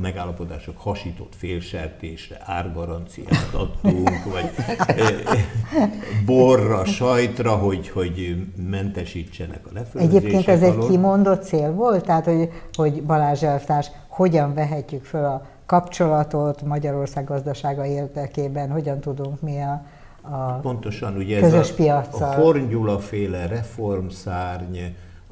megállapodások 0.00 0.78
hasított 0.78 1.34
félsertésre 1.36 2.36
árgaranciát 2.44 3.52
adtunk, 3.52 4.24
vagy 4.32 4.50
borra, 6.26 6.84
sajtra, 6.84 7.50
hogy, 7.50 7.88
hogy 7.88 8.36
mentesítsenek 8.68 9.66
a 9.66 9.70
lefölözések 9.72 10.22
Egyébként 10.22 10.48
ez 10.48 10.62
alól. 10.62 10.82
egy 10.82 10.90
kimondott 10.90 11.42
cél 11.42 11.72
volt? 11.72 12.04
Tehát, 12.04 12.24
hogy, 12.24 12.50
hogy 12.72 13.02
Balázs 13.02 13.42
elvtárs, 13.42 13.90
hogyan 14.08 14.54
vehetjük 14.54 15.04
föl 15.04 15.24
a 15.24 15.46
kapcsolatot 15.66 16.62
Magyarország 16.62 17.24
gazdasága 17.24 17.86
érdekében, 17.86 18.70
hogyan 18.70 19.00
tudunk 19.00 19.40
mi 19.40 19.60
a, 19.60 19.82
a 20.34 20.58
Pontosan, 20.62 21.16
ugye 21.16 21.40
közös 21.40 21.70
ez 21.70 22.20
a, 22.20 22.30
a 22.30 22.34
Horngyula 22.34 22.98
féle 22.98 23.46
reformszárny, 23.46 24.78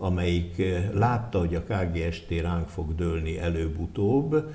amelyik 0.03 0.59
eh, 0.59 0.91
látta, 0.93 1.39
hogy 1.39 1.55
a 1.55 1.63
KGST 1.63 2.31
ránk 2.41 2.69
fog 2.69 2.95
dőlni 2.95 3.39
előbb-utóbb, 3.39 4.53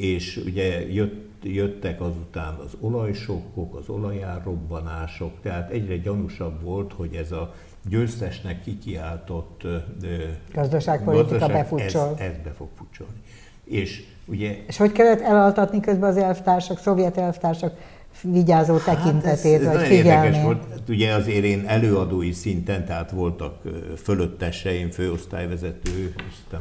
és 0.00 0.42
ugye 0.46 0.92
jött, 0.92 1.44
jöttek 1.44 2.00
azután 2.00 2.54
az 2.54 2.76
olajsokkok, 2.80 3.74
az 3.74 3.88
olajárrobbanások, 3.88 5.32
tehát 5.42 5.70
egyre 5.70 5.96
gyanúsabb 5.96 6.62
volt, 6.62 6.92
hogy 6.92 7.14
ez 7.14 7.32
a 7.32 7.54
győztesnek 7.88 8.62
kikiáltott 8.62 9.64
eh, 9.64 9.82
gazdaságpolitika 10.54 11.38
gazdaság, 11.38 11.56
befutsol. 11.56 12.14
Ez, 12.18 12.26
ez 12.26 12.36
be 12.44 12.50
fog 12.50 12.68
futcsolni. 12.76 13.22
És, 13.64 14.04
ugye, 14.26 14.56
és 14.66 14.76
hogy 14.76 14.92
kellett 14.92 15.20
elaltatni 15.20 15.80
közben 15.80 16.10
az 16.10 16.16
elvtársak, 16.16 16.78
szovjet 16.78 17.16
elvtársak 17.16 17.76
vigyázó 18.22 18.76
tekintetét, 18.76 19.64
hát 19.64 19.74
ez, 19.74 19.74
ez 19.74 19.74
vagy 19.74 19.86
figyelmét. 19.86 20.42
volt. 20.42 20.62
Hát 20.70 20.88
ugye 20.88 21.14
azért 21.14 21.44
én 21.44 21.64
előadói 21.66 22.32
szinten, 22.32 22.84
tehát 22.84 23.10
voltak 23.10 23.60
fölötteseim, 23.96 24.90
főosztályvezető, 24.90 26.14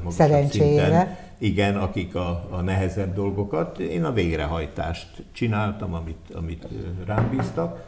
Szerencsére. 0.07 0.81
Szinten, 0.81 1.17
igen, 1.37 1.77
akik 1.77 2.15
a, 2.15 2.47
a 2.49 2.61
nehezebb 2.61 3.13
dolgokat. 3.13 3.79
Én 3.79 4.03
a 4.03 4.11
végrehajtást 4.11 5.23
csináltam, 5.31 5.93
amit, 5.93 6.33
amit 6.33 6.67
rám 7.05 7.29
bíztak. 7.29 7.87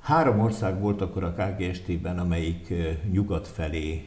Három 0.00 0.40
ország 0.40 0.80
volt 0.80 1.00
akkor 1.00 1.24
a 1.24 1.34
KGST-ben, 1.34 2.18
amelyik 2.18 2.72
nyugat 3.12 3.48
felé 3.48 4.04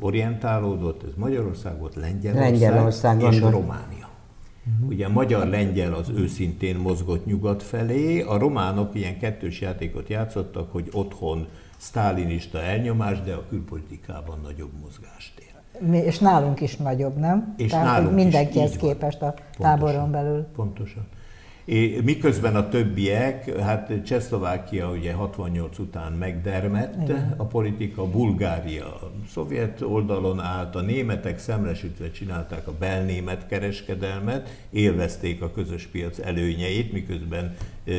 orientálódott, 0.00 1.02
ez 1.02 1.12
Magyarország 1.16 1.78
volt, 1.78 1.94
Lengyelország, 1.94 2.50
Lengyelország 2.50 3.22
és 3.22 3.40
Románia. 3.40 4.07
Uh-huh. 4.74 4.88
Ugye 4.88 5.06
a 5.06 5.08
magyar-lengyel 5.08 5.94
az 5.94 6.08
őszintén 6.08 6.76
mozgott 6.76 7.26
nyugat 7.26 7.62
felé, 7.62 8.20
a 8.20 8.38
románok 8.38 8.94
ilyen 8.94 9.18
kettős 9.18 9.60
játékot 9.60 10.08
játszottak, 10.08 10.72
hogy 10.72 10.88
otthon 10.92 11.46
sztálinista 11.76 12.62
elnyomás, 12.62 13.20
de 13.20 13.34
a 13.34 13.44
külpolitikában 13.48 14.38
nagyobb 14.42 14.72
mozgástér. 14.82 15.46
És 16.04 16.18
nálunk 16.18 16.60
is 16.60 16.76
nagyobb, 16.76 17.16
nem? 17.16 17.54
És 17.56 17.70
Tehát 17.70 17.86
nálunk 17.86 18.14
mindenkihez 18.14 18.76
képest 18.76 19.22
a 19.22 19.34
táboron 19.58 19.94
pontosan, 19.94 20.10
belül. 20.10 20.46
Pontosan. 20.56 21.06
Miközben 22.04 22.56
a 22.56 22.68
többiek, 22.68 23.58
hát 23.58 23.92
Csehszlovákia 24.04 24.90
ugye 24.90 25.12
68 25.12 25.78
után 25.78 26.12
megdermett, 26.12 27.02
Igen. 27.02 27.34
a 27.36 27.44
politika, 27.44 28.10
Bulgária 28.10 28.86
a 28.86 29.10
szovjet 29.32 29.80
oldalon 29.80 30.40
állt, 30.40 30.74
a 30.74 30.80
németek 30.80 31.38
szemresütve 31.38 32.10
csinálták 32.10 32.66
a 32.66 32.72
belnémet 32.78 33.46
kereskedelmet, 33.46 34.48
élvezték 34.70 35.42
a 35.42 35.50
közös 35.50 35.86
piac 35.86 36.18
előnyeit, 36.18 36.92
miközben 36.92 37.56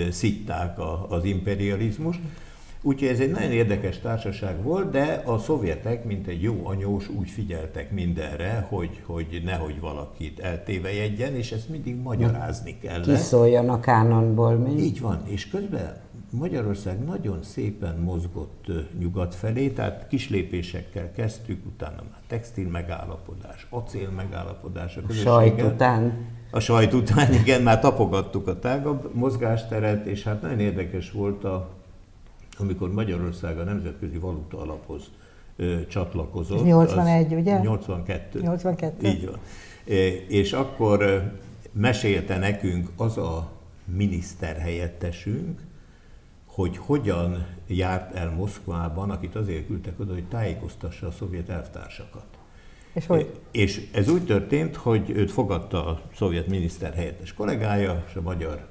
szitták 0.09 0.79
a, 0.79 1.05
az 1.09 1.23
imperializmust. 1.23 2.19
Úgyhogy 2.81 3.07
ez 3.07 3.19
egy 3.19 3.31
nagyon 3.31 3.51
érdekes 3.51 3.99
társaság 3.99 4.63
volt, 4.63 4.91
de 4.91 5.23
a 5.25 5.37
szovjetek, 5.37 6.05
mint 6.05 6.27
egy 6.27 6.41
jó 6.41 6.61
anyós, 6.63 7.09
úgy 7.09 7.29
figyeltek 7.29 7.91
mindenre, 7.91 8.65
hogy, 8.69 9.01
hogy 9.05 9.41
nehogy 9.45 9.79
valakit 9.79 10.39
eltévejegyen, 10.39 11.35
és 11.35 11.51
ezt 11.51 11.69
mindig 11.69 11.95
magyarázni 11.95 12.77
kell. 12.81 13.01
Kiszóljon 13.01 13.69
a 13.69 13.79
kánonból 13.79 14.55
mi? 14.55 14.81
Így 14.81 15.01
van, 15.01 15.21
és 15.25 15.49
közben 15.49 15.97
Magyarország 16.31 17.03
nagyon 17.05 17.43
szépen 17.43 17.97
mozgott 17.97 18.71
nyugat 18.99 19.35
felé, 19.35 19.69
tehát 19.69 20.07
kis 20.07 20.29
lépésekkel 20.29 21.11
kezdtük, 21.11 21.65
utána 21.65 22.03
már 22.11 22.19
textil 22.27 22.67
megállapodás, 22.67 23.67
acél 23.69 24.09
megállapodás. 24.09 24.97
A, 24.97 25.01
a 25.07 25.13
sajt 25.13 25.61
után? 25.61 26.27
A 26.51 26.59
sajt 26.59 26.93
után, 26.93 27.33
igen, 27.33 27.61
már 27.61 27.79
tapogattuk 27.79 28.47
a 28.47 28.59
tágabb 28.59 29.15
mozgásteret, 29.15 30.05
és 30.05 30.23
hát 30.23 30.41
nagyon 30.41 30.59
érdekes 30.59 31.11
volt 31.11 31.43
a 31.43 31.78
amikor 32.59 32.91
Magyarország 32.93 33.59
a 33.59 33.63
Nemzetközi 33.63 34.17
Valuta 34.17 34.61
Alaphoz 34.61 35.09
csatlakozott. 35.87 36.57
Ez 36.57 36.63
81, 36.63 37.33
az 37.33 37.39
ugye? 37.39 37.59
82. 37.59 38.39
82. 38.41 39.07
Így 39.07 39.25
van. 39.25 39.39
És 40.27 40.53
akkor 40.53 41.23
mesélte 41.71 42.37
nekünk 42.37 42.89
az 42.97 43.17
a 43.17 43.51
miniszterhelyettesünk, 43.85 45.61
hogy 46.45 46.77
hogyan 46.77 47.45
járt 47.67 48.15
el 48.15 48.31
Moszkvában, 48.31 49.09
akit 49.09 49.35
azért 49.35 49.67
küldtek 49.67 49.99
oda, 49.99 50.13
hogy 50.13 50.27
tájékoztassa 50.27 51.07
a 51.07 51.11
szovjet 51.11 51.49
elvtársakat. 51.49 52.25
És, 52.93 53.05
hogy? 53.05 53.39
és 53.51 53.89
ez 53.93 54.09
úgy 54.09 54.25
történt, 54.25 54.75
hogy 54.75 55.09
őt 55.09 55.31
fogadta 55.31 55.85
a 55.85 56.01
szovjet 56.15 56.47
miniszterhelyettes 56.47 57.33
kollégája, 57.33 58.03
és 58.07 58.15
a 58.15 58.21
magyar 58.21 58.67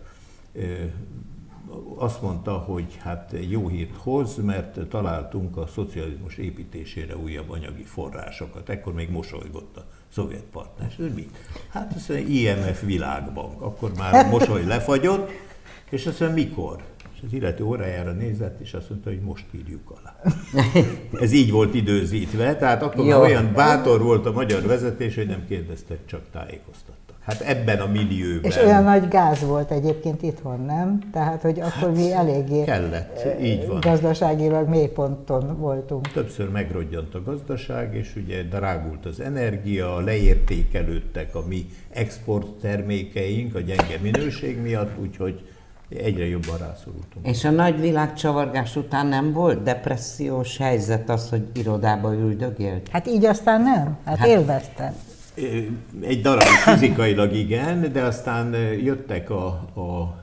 azt 1.97 2.23
mondta, 2.23 2.53
hogy 2.53 2.97
hát 2.99 3.35
jó 3.49 3.69
hírt 3.69 3.97
hoz, 3.97 4.37
mert 4.37 4.89
találtunk 4.89 5.57
a 5.57 5.67
szocializmus 5.67 6.37
építésére 6.37 7.17
újabb 7.17 7.51
anyagi 7.51 7.83
forrásokat. 7.83 8.69
Ekkor 8.69 8.93
még 8.95 9.11
mosolygott 9.11 9.77
a 9.77 9.85
szovjet 10.13 10.45
partner. 10.53 10.93
Ő 10.99 11.13
mit? 11.15 11.37
Hát 11.69 11.93
azt 11.95 12.09
mondja, 12.09 12.27
IMF 12.27 12.83
világbank. 12.83 13.63
Akkor 13.63 13.93
már 13.97 14.27
a 14.27 14.29
mosoly 14.29 14.65
lefagyott, 14.65 15.31
és 15.91 16.07
azt 16.07 16.21
mondja, 16.21 16.45
mikor? 16.45 16.83
És 17.15 17.25
az 17.27 17.33
illető 17.33 17.65
órájára 17.65 18.13
nézett, 18.13 18.61
és 18.61 18.75
azt 18.75 18.91
mondta, 18.91 19.09
hogy 19.09 19.21
most 19.21 19.45
írjuk 19.55 19.91
alá. 20.01 20.21
Ez 21.21 21.33
így 21.33 21.51
volt 21.51 21.75
időzítve, 21.75 22.57
tehát 22.57 22.83
akkor 22.83 23.05
már 23.05 23.21
olyan 23.21 23.53
bátor 23.53 24.03
volt 24.03 24.27
a 24.27 24.33
magyar 24.33 24.63
vezetés, 24.63 25.15
hogy 25.15 25.27
nem 25.27 25.47
kérdeztek, 25.47 26.07
csak 26.07 26.23
tájékoztattak. 26.33 27.08
Hát 27.29 27.41
ebben 27.41 27.81
a 27.81 27.87
millióban. 27.87 28.51
És 28.51 28.57
olyan 28.57 28.83
nagy 28.83 29.09
gáz 29.09 29.41
volt 29.41 29.71
egyébként 29.71 30.23
itthon, 30.23 30.61
nem? 30.61 30.99
Tehát, 31.13 31.43
hogy 31.43 31.61
akkor 31.61 31.91
mi 31.91 32.11
hát, 32.11 32.29
eléggé 32.29 32.65
kellett, 32.65 33.41
így 33.43 33.67
van. 33.67 33.81
gazdaságilag 33.81 34.69
mélyponton 34.69 35.59
voltunk. 35.59 36.13
Többször 36.13 36.51
megrodjant 36.51 37.15
a 37.15 37.23
gazdaság, 37.23 37.95
és 37.95 38.17
ugye 38.17 38.43
drágult 38.43 39.07
az 39.07 39.21
energia, 39.21 40.01
leértékelődtek 40.01 41.35
a 41.35 41.43
mi 41.49 41.67
export 41.91 42.47
termékeink 42.47 43.55
a 43.55 43.61
gyenge 43.61 43.99
minőség 44.03 44.61
miatt, 44.63 44.99
úgyhogy 45.01 45.49
egyre 45.89 46.27
jobban 46.27 46.59
rászorultunk. 46.59 47.27
És 47.27 47.45
a 47.45 47.51
nagy 47.51 47.81
világcsavargás 47.81 48.77
után 48.77 49.07
nem 49.07 49.33
volt 49.33 49.63
depressziós 49.63 50.57
helyzet 50.57 51.11
az, 51.11 51.29
hogy 51.29 51.47
irodába 51.55 52.15
üldögélt? 52.15 52.89
Hát 52.89 53.07
így 53.07 53.25
aztán 53.25 53.63
nem, 53.63 53.97
hát, 54.05 54.17
hát 54.17 54.29
élveztem. 54.29 54.95
Egy 56.01 56.21
darab 56.21 56.43
fizikailag 56.43 57.33
igen, 57.33 57.93
de 57.93 58.03
aztán 58.03 58.53
jöttek 58.83 59.31
a, 59.31 59.47
a, 59.75 60.19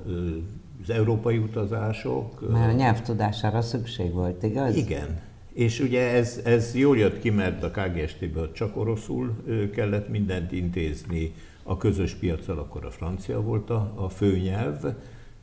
az 0.83 0.89
európai 0.89 1.37
utazások. 1.37 2.51
Már 2.51 2.69
a 2.69 2.71
nyelvtudására 2.71 3.61
szükség 3.61 4.13
volt, 4.13 4.43
igaz? 4.43 4.75
Igen. 4.75 5.21
És 5.53 5.79
ugye 5.79 6.09
ez, 6.09 6.39
ez 6.45 6.75
jól 6.75 6.97
jött 6.97 7.19
ki, 7.19 7.29
mert 7.29 7.63
a 7.63 7.71
KGST-ből 7.71 8.51
csak 8.51 8.77
oroszul 8.77 9.43
kellett 9.73 10.09
mindent 10.09 10.51
intézni, 10.51 11.33
a 11.63 11.77
közös 11.77 12.13
piacsal 12.13 12.57
akkor 12.57 12.85
a 12.85 12.91
francia 12.91 13.41
volt 13.41 13.69
a, 13.69 13.91
a 13.95 14.09
főnyelv, 14.09 14.83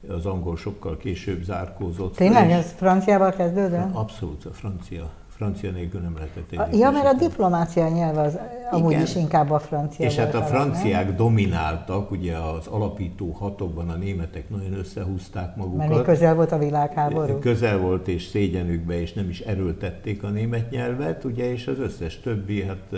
az 0.08 0.26
angol 0.26 0.56
sokkal 0.56 0.96
később 0.96 1.42
zárkózott. 1.42 2.16
Tényleg 2.16 2.50
ez 2.50 2.72
franciával 2.76 3.32
kezdődött? 3.32 3.94
Abszolút, 3.94 4.44
a 4.44 4.52
francia 4.52 5.10
francia 5.42 5.70
nélkül 5.70 6.00
nem 6.00 6.14
lehetett 6.14 6.50
egy. 6.50 6.78
Ja, 6.78 6.90
mert 6.90 7.06
a 7.06 7.12
diplomácia 7.12 7.88
nyelv 7.88 8.18
az 8.18 8.38
amúgy 8.70 8.90
Igen. 8.90 9.02
is 9.02 9.14
inkább 9.14 9.50
a 9.50 9.58
francia 9.58 10.06
És 10.06 10.16
hát 10.16 10.34
a 10.34 10.42
franciák 10.42 11.06
nem? 11.06 11.16
domináltak, 11.16 12.10
ugye 12.10 12.36
az 12.36 12.66
alapító 12.66 13.30
hatokban 13.30 13.88
a 13.88 13.96
németek 13.96 14.50
nagyon 14.50 14.72
összehúzták 14.72 15.56
magukat. 15.56 15.88
Mert 15.88 16.02
közel 16.02 16.34
volt 16.34 16.52
a 16.52 16.58
világháború. 16.58 17.38
Közel 17.38 17.78
volt 17.78 18.08
és 18.08 18.26
szégyenükbe, 18.26 19.00
és 19.00 19.12
nem 19.12 19.28
is 19.28 19.40
erőltették 19.40 20.22
a 20.22 20.28
német 20.28 20.70
nyelvet, 20.70 21.24
ugye, 21.24 21.52
és 21.52 21.66
az 21.66 21.78
összes 21.78 22.20
többi, 22.20 22.62
hát 22.62 22.96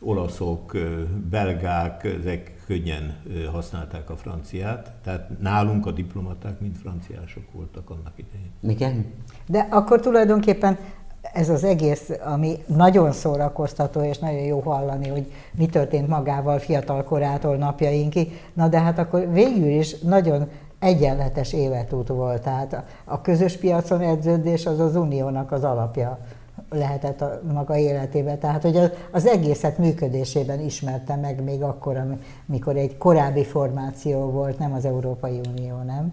olaszok, 0.00 0.76
belgák, 1.30 2.04
ezek 2.04 2.62
könnyen 2.66 3.16
használták 3.52 4.10
a 4.10 4.16
franciát, 4.16 4.92
tehát 5.04 5.30
nálunk 5.40 5.86
a 5.86 5.90
diplomaták 5.90 6.60
mind 6.60 6.76
franciások 6.76 7.42
voltak 7.52 7.90
annak 7.90 8.12
idején. 8.16 8.50
Igen. 8.76 9.04
De 9.46 9.66
akkor 9.70 10.00
tulajdonképpen 10.00 10.78
ez 11.32 11.48
az 11.48 11.64
egész, 11.64 12.10
ami 12.24 12.58
nagyon 12.66 13.12
szórakoztató, 13.12 14.00
és 14.00 14.18
nagyon 14.18 14.40
jó 14.40 14.60
hallani, 14.60 15.08
hogy 15.08 15.32
mi 15.52 15.66
történt 15.66 16.08
magával 16.08 16.58
fiatal 16.58 17.04
korától 17.04 17.56
napjainkig. 17.56 18.40
Na 18.52 18.68
de 18.68 18.80
hát 18.80 18.98
akkor 18.98 19.32
végül 19.32 19.68
is 19.68 19.98
nagyon 19.98 20.48
egyenletes 20.78 21.52
életút 21.52 22.08
volt. 22.08 22.42
Tehát 22.42 22.84
a 23.04 23.20
közös 23.20 23.56
piacon 23.56 24.00
edződés 24.00 24.66
az 24.66 24.80
az 24.80 24.96
uniónak 24.96 25.52
az 25.52 25.64
alapja 25.64 26.18
lehetett 26.70 27.20
a 27.20 27.40
maga 27.52 27.76
életében. 27.76 28.38
Tehát, 28.38 28.62
hogy 28.62 28.92
az 29.10 29.26
egészet 29.26 29.78
működésében 29.78 30.60
ismerte 30.60 31.16
meg 31.16 31.42
még 31.42 31.62
akkor, 31.62 31.96
amikor 32.48 32.76
egy 32.76 32.96
korábbi 32.96 33.44
formáció 33.44 34.30
volt, 34.30 34.58
nem 34.58 34.72
az 34.72 34.84
Európai 34.84 35.40
Unió, 35.52 35.76
nem? 35.76 36.12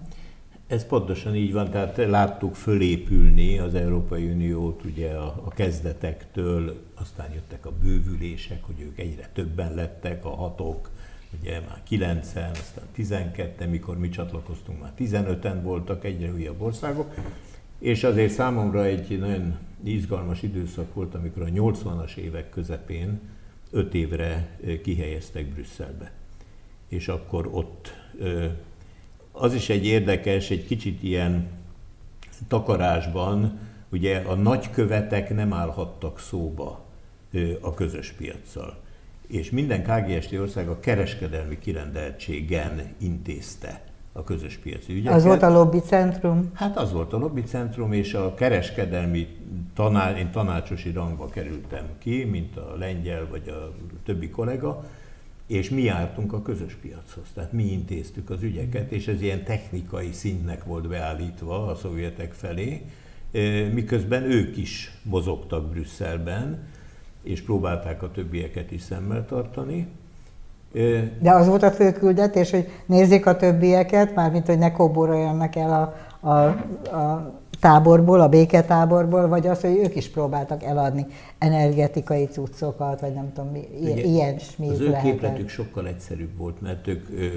Ez 0.67 0.85
pontosan 0.85 1.35
így 1.35 1.53
van, 1.53 1.69
tehát 1.69 1.97
láttuk 1.97 2.55
fölépülni 2.55 3.59
az 3.59 3.75
Európai 3.75 4.31
Uniót 4.31 4.83
ugye 4.83 5.09
a, 5.11 5.41
a 5.45 5.49
kezdetektől, 5.49 6.83
aztán 6.95 7.33
jöttek 7.33 7.65
a 7.65 7.71
bővülések, 7.71 8.63
hogy 8.63 8.81
ők 8.81 8.99
egyre 8.99 9.29
többen 9.33 9.73
lettek, 9.73 10.25
a 10.25 10.29
hatok, 10.29 10.89
ugye 11.39 11.59
már 11.59 11.83
9 11.83 12.27
aztán 12.35 12.85
12 12.93 13.67
mikor 13.67 13.97
mi 13.97 14.09
csatlakoztunk, 14.09 14.81
már 14.81 14.91
15-en 14.99 15.59
voltak 15.61 16.03
egyre 16.05 16.31
újabb 16.33 16.61
országok, 16.61 17.13
és 17.79 18.03
azért 18.03 18.33
számomra 18.33 18.85
egy 18.85 19.19
nagyon 19.19 19.57
izgalmas 19.83 20.41
időszak 20.41 20.93
volt, 20.93 21.15
amikor 21.15 21.43
a 21.43 21.45
80-as 21.45 22.15
évek 22.15 22.49
közepén 22.49 23.19
5 23.71 23.93
évre 23.93 24.59
kihelyeztek 24.83 25.45
Brüsszelbe. 25.45 26.11
És 26.87 27.07
akkor 27.07 27.49
ott 27.51 27.93
az 29.39 29.53
is 29.53 29.69
egy 29.69 29.85
érdekes, 29.85 30.49
egy 30.49 30.65
kicsit 30.65 31.03
ilyen 31.03 31.47
takarásban, 32.47 33.59
ugye 33.89 34.17
a 34.17 34.35
nagykövetek 34.35 35.35
nem 35.35 35.53
állhattak 35.53 36.19
szóba 36.19 36.85
a 37.61 37.73
közös 37.73 38.11
piaccal. 38.11 38.77
És 39.27 39.49
minden 39.49 39.83
KGST 39.83 40.33
ország 40.33 40.67
a 40.67 40.79
kereskedelmi 40.79 41.59
kirendeltségen 41.59 42.81
intézte 42.97 43.81
a 44.11 44.23
közös 44.23 44.57
piaci 44.57 44.93
ügyeket. 44.93 45.17
Az 45.17 45.23
volt 45.23 45.41
a 45.41 45.49
lobbycentrum? 45.49 46.51
Hát 46.53 46.77
az 46.77 46.91
volt 46.91 47.13
a 47.13 47.17
lobbycentrum, 47.17 47.93
és 47.93 48.13
a 48.13 48.33
kereskedelmi 48.33 49.27
taná, 49.73 50.17
én 50.17 50.31
tanácsosi 50.31 50.91
rangba 50.91 51.27
kerültem 51.27 51.85
ki, 51.99 52.23
mint 52.23 52.57
a 52.57 52.75
lengyel 52.77 53.27
vagy 53.29 53.49
a 53.49 53.73
többi 54.05 54.29
kollega, 54.29 54.83
és 55.47 55.69
mi 55.69 55.81
jártunk 55.81 56.33
a 56.33 56.41
közös 56.41 56.73
piachoz, 56.73 57.27
tehát 57.33 57.51
mi 57.51 57.63
intéztük 57.63 58.29
az 58.29 58.43
ügyeket, 58.43 58.91
és 58.91 59.07
ez 59.07 59.21
ilyen 59.21 59.43
technikai 59.43 60.11
szintnek 60.11 60.63
volt 60.63 60.87
beállítva 60.87 61.65
a 61.65 61.75
szovjetek 61.75 62.33
felé, 62.33 62.81
miközben 63.73 64.23
ők 64.23 64.57
is 64.57 64.91
mozogtak 65.03 65.69
Brüsszelben, 65.69 66.67
és 67.23 67.41
próbálták 67.41 68.03
a 68.03 68.11
többieket 68.11 68.71
is 68.71 68.81
szemmel 68.81 69.25
tartani. 69.25 69.87
De 71.19 71.31
az 71.31 71.47
volt 71.47 71.63
a 71.63 71.71
fő 71.71 71.91
küldetés, 71.91 72.51
hogy 72.51 72.69
nézzék 72.85 73.25
a 73.25 73.35
többieket, 73.35 74.15
mármint 74.15 74.45
hogy 74.45 74.57
ne 74.57 74.71
kóboroljanak 74.71 75.55
el 75.55 75.73
a, 75.73 75.95
a, 76.19 76.29
a 76.31 77.33
táborból, 77.59 78.21
a 78.21 78.29
béketáborból, 78.29 79.27
vagy 79.27 79.47
az, 79.47 79.61
hogy 79.61 79.77
ők 79.77 79.95
is 79.95 80.09
próbáltak 80.09 80.63
eladni 80.63 81.05
energetikai 81.37 82.25
cuccokat, 82.25 82.99
vagy 82.99 83.13
nem 83.13 83.33
tudom, 83.33 83.51
Ugye, 83.81 84.03
ilyen 84.03 84.39
mi 84.57 84.69
Az 84.69 84.79
ő 84.79 84.97
képletük 85.03 85.49
sokkal 85.49 85.87
egyszerűbb 85.87 86.37
volt, 86.37 86.61
mert 86.61 86.87
ők 86.87 87.09
ö, 87.09 87.27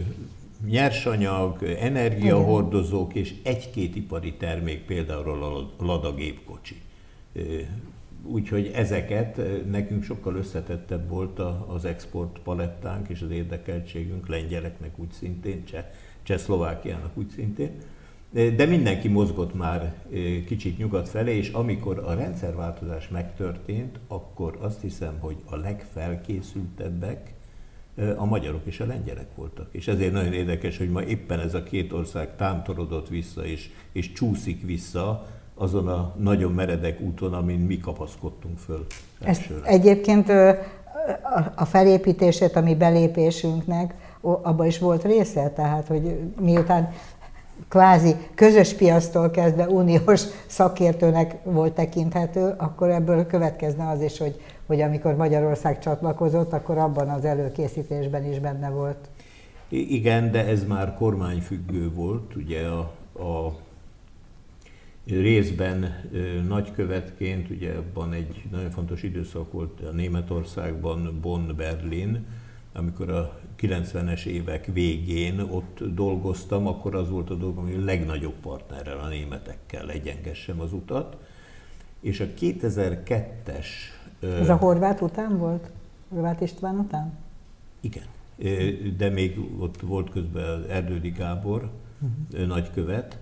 nyersanyag, 0.67 1.63
energiahordozók 1.63 3.15
és 3.15 3.35
egy-két 3.43 3.97
ipari 3.97 4.35
termék, 4.35 4.85
például 4.85 5.43
a 5.79 5.85
Lada 5.85 6.15
gépkocsi. 6.15 6.81
Úgyhogy 8.27 8.71
ezeket 8.75 9.41
nekünk 9.71 10.03
sokkal 10.03 10.35
összetettebb 10.35 11.09
volt 11.09 11.39
az 11.67 11.85
export 11.85 12.39
palettánk 12.39 13.09
és 13.09 13.21
az 13.21 13.31
érdekeltségünk, 13.31 14.29
lengyeleknek 14.29 14.91
úgy 14.97 15.13
szintén, 15.13 15.65
Cseh, 15.65 15.85
Csehszlovákiának 16.23 17.11
úgy 17.15 17.31
szintén. 17.35 17.71
De 18.33 18.67
mindenki 18.67 19.09
mozgott 19.09 19.55
már 19.55 19.95
kicsit 20.47 20.79
nyugat 20.79 21.09
felé, 21.09 21.37
és 21.37 21.49
amikor 21.49 21.99
a 21.99 22.15
rendszerváltozás 22.15 23.09
megtörtént, 23.09 23.99
akkor 24.09 24.59
azt 24.61 24.81
hiszem, 24.81 25.19
hogy 25.21 25.37
a 25.45 25.57
legfelkészültebbek 25.57 27.35
a 28.17 28.25
magyarok 28.25 28.61
és 28.65 28.81
a 28.81 28.87
lengyelek 28.87 29.27
voltak. 29.35 29.69
És 29.71 29.89
ezért 29.89 30.13
nagyon 30.13 30.33
érdekes, 30.33 30.79
hogy 30.79 30.91
ma 30.91 31.03
éppen 31.03 31.41
ez 31.41 31.55
a 31.55 31.63
két 31.63 31.93
ország 31.93 32.37
támtorodott 32.37 33.09
vissza, 33.09 33.45
és, 33.45 33.71
és 33.93 34.13
csúszik 34.13 34.63
vissza 34.67 35.27
azon 35.55 35.89
a 35.89 36.15
nagyon 36.19 36.53
meredek 36.53 37.01
úton, 37.01 37.35
amin 37.35 37.59
mi 37.59 37.79
kapaszkodtunk 37.79 38.59
föl. 38.59 38.87
Ez 39.21 39.41
egyébként 39.63 40.29
a 41.55 41.65
felépítését, 41.65 42.57
a 42.57 42.61
mi 42.61 42.75
belépésünknek, 42.75 43.95
abban 44.21 44.67
is 44.67 44.79
volt 44.79 45.05
része, 45.05 45.51
tehát 45.51 45.87
hogy 45.87 46.19
miután 46.41 46.93
kvázi 47.69 48.15
közös 48.35 48.75
piasztól 48.75 49.31
kezdve 49.31 49.69
uniós 49.69 50.23
szakértőnek 50.47 51.45
volt 51.45 51.73
tekinthető, 51.73 52.55
akkor 52.57 52.91
ebből 52.91 53.27
következne 53.27 53.89
az 53.89 54.03
is, 54.03 54.19
hogy, 54.19 54.41
hogy 54.67 54.81
amikor 54.81 55.17
Magyarország 55.17 55.79
csatlakozott, 55.79 56.53
akkor 56.53 56.79
abban 56.79 57.09
az 57.09 57.25
előkészítésben 57.25 58.25
is 58.25 58.39
benne 58.39 58.71
volt. 58.71 59.09
Igen, 59.69 60.31
de 60.31 60.47
ez 60.47 60.65
már 60.65 60.95
kormányfüggő 60.95 61.93
volt, 61.93 62.37
ugye 62.37 62.67
a, 62.67 62.79
a 63.23 63.57
részben 65.07 65.95
nagykövetként, 66.49 67.51
ugye 67.51 67.73
abban 67.73 68.13
egy 68.13 68.43
nagyon 68.51 68.71
fontos 68.71 69.03
időszak 69.03 69.53
volt 69.53 69.81
a 69.81 69.93
Németországban, 69.93 71.19
Bonn-Berlin, 71.23 72.27
amikor 72.73 73.11
a 73.11 73.41
90-es 73.61 74.25
évek 74.25 74.67
végén 74.73 75.41
ott 75.41 75.79
dolgoztam, 75.95 76.67
akkor 76.67 76.95
az 76.95 77.11
volt 77.11 77.31
a 77.31 77.35
dolgom, 77.35 77.65
hogy 77.65 77.75
a 77.75 77.85
legnagyobb 77.85 78.35
partnerrel, 78.41 78.99
a 78.99 79.09
németekkel 79.09 79.91
egyengessem 79.91 80.61
az 80.61 80.73
utat. 80.73 81.17
És 82.01 82.21
a 82.21 82.27
2002-es... 82.41 83.67
Ez 84.21 84.49
a 84.49 84.57
horvát 84.57 85.01
után 85.01 85.39
volt? 85.39 85.71
Horvát 86.09 86.41
István 86.41 86.79
után? 86.79 87.19
Igen. 87.81 88.05
De 88.97 89.09
még 89.09 89.39
ott 89.59 89.81
volt 89.81 90.11
közben 90.11 90.65
Erdődi 90.69 91.11
Gábor, 91.11 91.71
uh-huh. 92.01 92.47
nagykövet. 92.47 93.19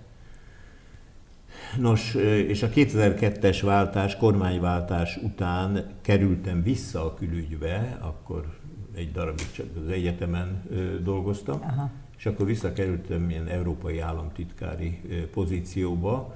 Nos, 1.78 2.14
és 2.48 2.62
a 2.62 2.68
2002-es 2.68 3.60
váltás, 3.62 4.16
kormányváltás 4.16 5.16
után 5.16 5.86
kerültem 6.02 6.62
vissza 6.62 7.04
a 7.04 7.14
külügybe, 7.14 7.98
akkor 8.00 8.57
egy 8.98 9.12
darabig 9.12 9.50
csak 9.52 9.66
az 9.84 9.90
egyetemen 9.90 10.62
dolgoztam, 11.02 11.60
Aha. 11.62 11.90
és 12.18 12.26
akkor 12.26 12.46
visszakerültem 12.46 13.30
ilyen 13.30 13.46
európai 13.46 13.98
államtitkári 13.98 15.00
pozícióba, 15.32 16.34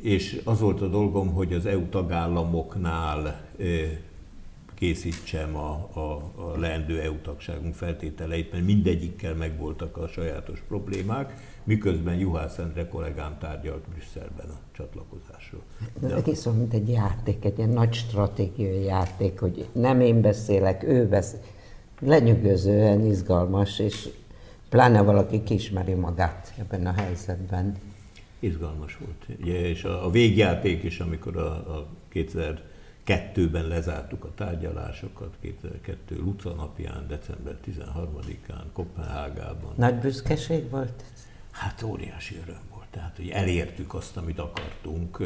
és 0.00 0.40
az 0.44 0.60
volt 0.60 0.80
a 0.80 0.88
dolgom, 0.88 1.32
hogy 1.32 1.52
az 1.52 1.66
EU 1.66 1.88
tagállamoknál 1.88 3.40
készítsem 4.82 5.56
a, 5.56 5.88
a, 5.92 6.00
a 6.34 6.58
leendő 6.58 7.00
EU 7.00 7.16
tagságunk 7.22 7.74
feltételeit, 7.74 8.52
mert 8.52 8.64
mindegyikkel 8.64 9.34
megvoltak 9.34 9.96
a 9.96 10.08
sajátos 10.08 10.62
problémák, 10.68 11.34
miközben 11.64 12.14
Juhász 12.14 12.58
Endre 12.58 12.88
kollégám 12.88 13.38
tárgyalt 13.38 13.88
Brüsszelben 13.88 14.46
a 14.48 14.58
csatlakozásról. 14.72 15.62
De 16.00 16.14
egész 16.14 16.46
olyan, 16.46 16.58
mint 16.58 16.74
egy 16.74 16.88
játék, 16.88 17.44
egy 17.44 17.58
ilyen 17.58 17.70
nagy 17.70 17.92
stratégiai 17.92 18.84
játék, 18.84 19.38
hogy 19.38 19.68
nem 19.72 20.00
én 20.00 20.20
beszélek, 20.20 20.82
ő 20.82 21.08
beszél. 21.08 21.40
Lenyűgözően 22.04 23.06
izgalmas, 23.06 23.78
és 23.78 24.08
pláne 24.68 25.02
valaki 25.02 25.42
kismeri 25.42 25.94
magát 25.94 26.54
ebben 26.58 26.86
a 26.86 26.92
helyzetben. 26.92 27.76
Izgalmas 28.38 28.98
volt. 28.98 29.40
Ugye, 29.40 29.60
és 29.60 29.84
a, 29.84 30.06
a 30.06 30.10
végjáték 30.10 30.82
is, 30.82 31.00
amikor 31.00 31.36
a, 31.36 31.76
a 31.76 31.86
2002-ben 32.12 33.66
lezártuk 33.66 34.24
a 34.24 34.34
tárgyalásokat, 34.34 35.36
2002 35.40 36.18
Luca 36.18 36.50
napján, 36.50 37.06
december 37.08 37.56
13-án, 37.66 38.64
Kopenhágában. 38.72 39.72
Nagy 39.76 39.94
büszkeség 39.94 40.70
volt? 40.70 41.04
Hát 41.50 41.82
óriási 41.82 42.36
öröm 42.42 42.62
volt. 42.70 42.86
Tehát, 42.90 43.16
hogy 43.16 43.28
elértük 43.28 43.94
azt, 43.94 44.16
amit 44.16 44.38
akartunk. 44.38 45.18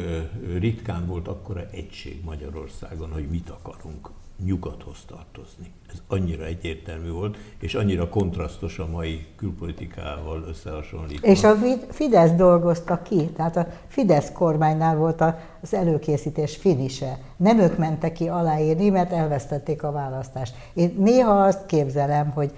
Ritkán 0.57 1.05
volt 1.05 1.27
akkora 1.27 1.65
egység 1.71 2.23
Magyarországon, 2.23 3.11
hogy 3.11 3.27
mit 3.29 3.49
akarunk 3.49 4.09
nyugathoz 4.45 4.97
tartozni. 5.07 5.71
Ez 5.91 6.01
annyira 6.07 6.45
egyértelmű 6.45 7.09
volt, 7.09 7.37
és 7.59 7.75
annyira 7.75 8.09
kontrasztos 8.09 8.79
a 8.79 8.87
mai 8.91 9.25
külpolitikával 9.35 10.43
összehasonlítva. 10.47 11.27
És 11.27 11.43
a 11.43 11.55
Fidesz 11.89 12.31
dolgozta 12.31 13.01
ki, 13.01 13.25
tehát 13.25 13.57
a 13.57 13.67
Fidesz 13.87 14.31
kormánynál 14.31 14.95
volt 14.95 15.23
az 15.61 15.73
előkészítés 15.73 16.55
finise. 16.55 17.19
Nem 17.37 17.59
ők 17.59 17.77
mentek 17.77 18.13
ki 18.13 18.27
aláírni, 18.27 18.89
mert 18.89 19.11
elvesztették 19.11 19.83
a 19.83 19.91
választást. 19.91 20.55
Én 20.73 20.95
néha 20.97 21.43
azt 21.43 21.65
képzelem, 21.65 22.29
hogy 22.29 22.51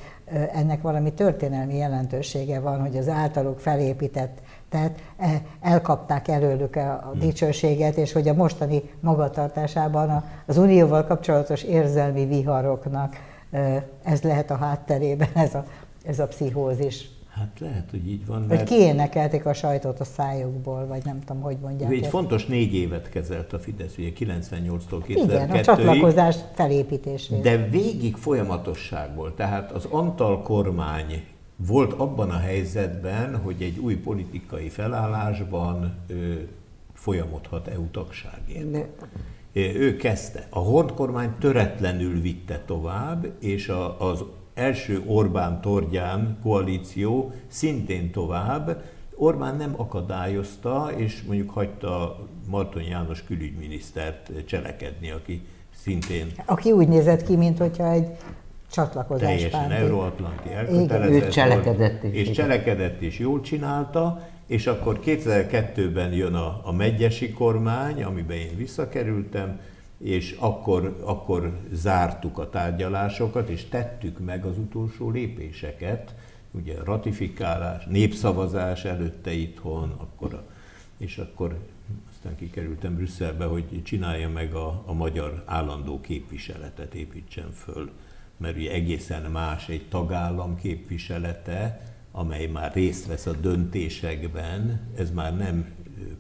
ennek 0.53 0.81
valami 0.81 1.13
történelmi 1.13 1.75
jelentősége 1.75 2.59
van, 2.59 2.81
hogy 2.81 2.97
az 2.97 3.07
általuk 3.07 3.59
felépített 3.59 4.37
tehát 4.69 4.99
e, 5.17 5.41
elkapták 5.61 6.27
előlük 6.27 6.75
a 6.75 7.09
hmm. 7.11 7.19
dicsőséget, 7.19 7.97
és 7.97 8.11
hogy 8.11 8.27
a 8.27 8.33
mostani 8.33 8.81
magatartásában 8.99 10.23
az 10.45 10.57
unióval 10.57 11.05
kapcsolatos 11.05 11.63
érzelmi 11.63 12.25
viharoknak 12.25 13.15
ez 14.03 14.21
lehet 14.21 14.51
a 14.51 14.55
hátterében, 14.55 15.29
ez 15.33 15.55
a, 15.55 15.65
ez 16.03 16.19
a 16.19 16.27
pszihózis. 16.27 17.09
Hát 17.29 17.59
lehet, 17.59 17.89
hogy 17.89 18.07
így 18.07 18.25
van. 18.25 18.41
Mert... 18.41 18.59
Hogy 18.59 18.69
kiénekelték 18.69 19.45
a 19.45 19.53
sajtot 19.53 19.99
a 19.99 20.03
szájukból, 20.03 20.87
vagy 20.87 21.01
nem 21.05 21.19
tudom, 21.19 21.41
hogy 21.41 21.57
mondják. 21.61 21.91
Egy 21.91 22.07
fontos 22.07 22.45
négy 22.45 22.73
évet 22.73 23.09
kezelt 23.09 23.53
a 23.53 23.59
Fidesz, 23.59 23.97
ugye 23.97 24.09
98-tól 24.19 25.01
2002 25.03 25.23
Igen, 25.23 25.49
a 25.49 25.61
csatlakozás 25.61 26.35
felépítésére. 26.53 27.41
De 27.41 27.67
végig 27.67 28.15
folyamatosság 28.15 29.15
volt. 29.15 29.35
Tehát 29.35 29.71
az 29.71 29.85
Antal 29.85 30.41
kormány 30.41 31.23
volt 31.67 31.93
abban 31.93 32.29
a 32.29 32.37
helyzetben, 32.37 33.35
hogy 33.37 33.61
egy 33.61 33.77
új 33.77 33.95
politikai 33.95 34.69
felállásban 34.69 35.95
ő 36.07 36.47
folyamodhat 36.93 37.67
EU 37.67 37.87
tagságért. 37.91 38.71
De... 38.71 38.89
Ő 39.53 39.95
kezdte. 39.95 40.47
A 40.49 40.59
Hord 40.59 40.93
kormány 40.93 41.31
töretlenül 41.39 42.21
vitte 42.21 42.63
tovább, 42.65 43.27
és 43.39 43.69
a, 43.69 44.09
az 44.09 44.23
első 44.53 45.03
Orbán 45.05 45.61
Tordján 45.61 46.37
koalíció 46.41 47.31
szintén 47.47 48.11
tovább. 48.11 48.83
Orbán 49.15 49.55
nem 49.55 49.73
akadályozta, 49.77 50.91
és 50.95 51.23
mondjuk 51.23 51.49
hagyta 51.49 52.19
Marton 52.47 52.83
János 52.83 53.23
külügyminisztert 53.23 54.31
cselekedni, 54.45 55.11
aki 55.11 55.41
szintén... 55.75 56.27
Aki 56.45 56.71
úgy 56.71 56.87
nézett 56.87 57.23
ki, 57.23 57.35
mint 57.35 57.57
hogyha 57.57 57.91
egy 57.91 58.07
csatlakozás 58.71 59.27
Teljesen 59.27 59.67
párti. 59.67 59.75
euróatlanti 59.75 60.49
elkötelezett 60.53 61.23
ő 61.23 61.27
cselekedett 61.27 62.03
is. 62.03 62.13
És 62.13 62.31
cselekedett 62.31 63.01
is, 63.01 63.19
jól 63.19 63.41
csinálta, 63.41 64.27
és 64.45 64.67
akkor 64.67 64.99
2002-ben 65.05 66.13
jön 66.13 66.33
a, 66.33 66.61
a 66.63 66.71
megyesi 66.71 67.31
kormány, 67.33 68.03
amiben 68.03 68.37
én 68.37 68.57
visszakerültem, 68.57 69.59
és 69.97 70.35
akkor, 70.39 70.99
akkor 71.03 71.57
zártuk 71.71 72.37
a 72.37 72.49
tárgyalásokat, 72.49 73.49
és 73.49 73.65
tettük 73.65 74.19
meg 74.19 74.45
az 74.45 74.57
utolsó 74.57 75.09
lépéseket, 75.09 76.15
ugye 76.51 76.73
ratifikálás, 76.83 77.85
népszavazás 77.85 78.85
előtte 78.85 79.31
itthon, 79.31 79.93
akkor 79.97 80.33
a, 80.33 80.43
és 80.97 81.17
akkor 81.17 81.57
aztán 82.11 82.35
kikerültem 82.35 82.95
Brüsszelbe, 82.95 83.45
hogy 83.45 83.81
csinálja 83.83 84.29
meg 84.29 84.53
a, 84.53 84.83
a 84.85 84.93
magyar 84.93 85.43
állandó 85.45 86.01
képviseletet, 86.01 86.93
építsen 86.93 87.51
föl 87.51 87.91
mert 88.39 88.55
ugye 88.55 88.71
egészen 88.71 89.31
más 89.31 89.69
egy 89.69 89.87
tagállam 89.89 90.55
képviselete, 90.55 91.81
amely 92.11 92.45
már 92.45 92.73
részt 92.73 93.05
vesz 93.05 93.25
a 93.25 93.33
döntésekben, 93.33 94.79
ez 94.97 95.11
már 95.11 95.37
nem 95.37 95.65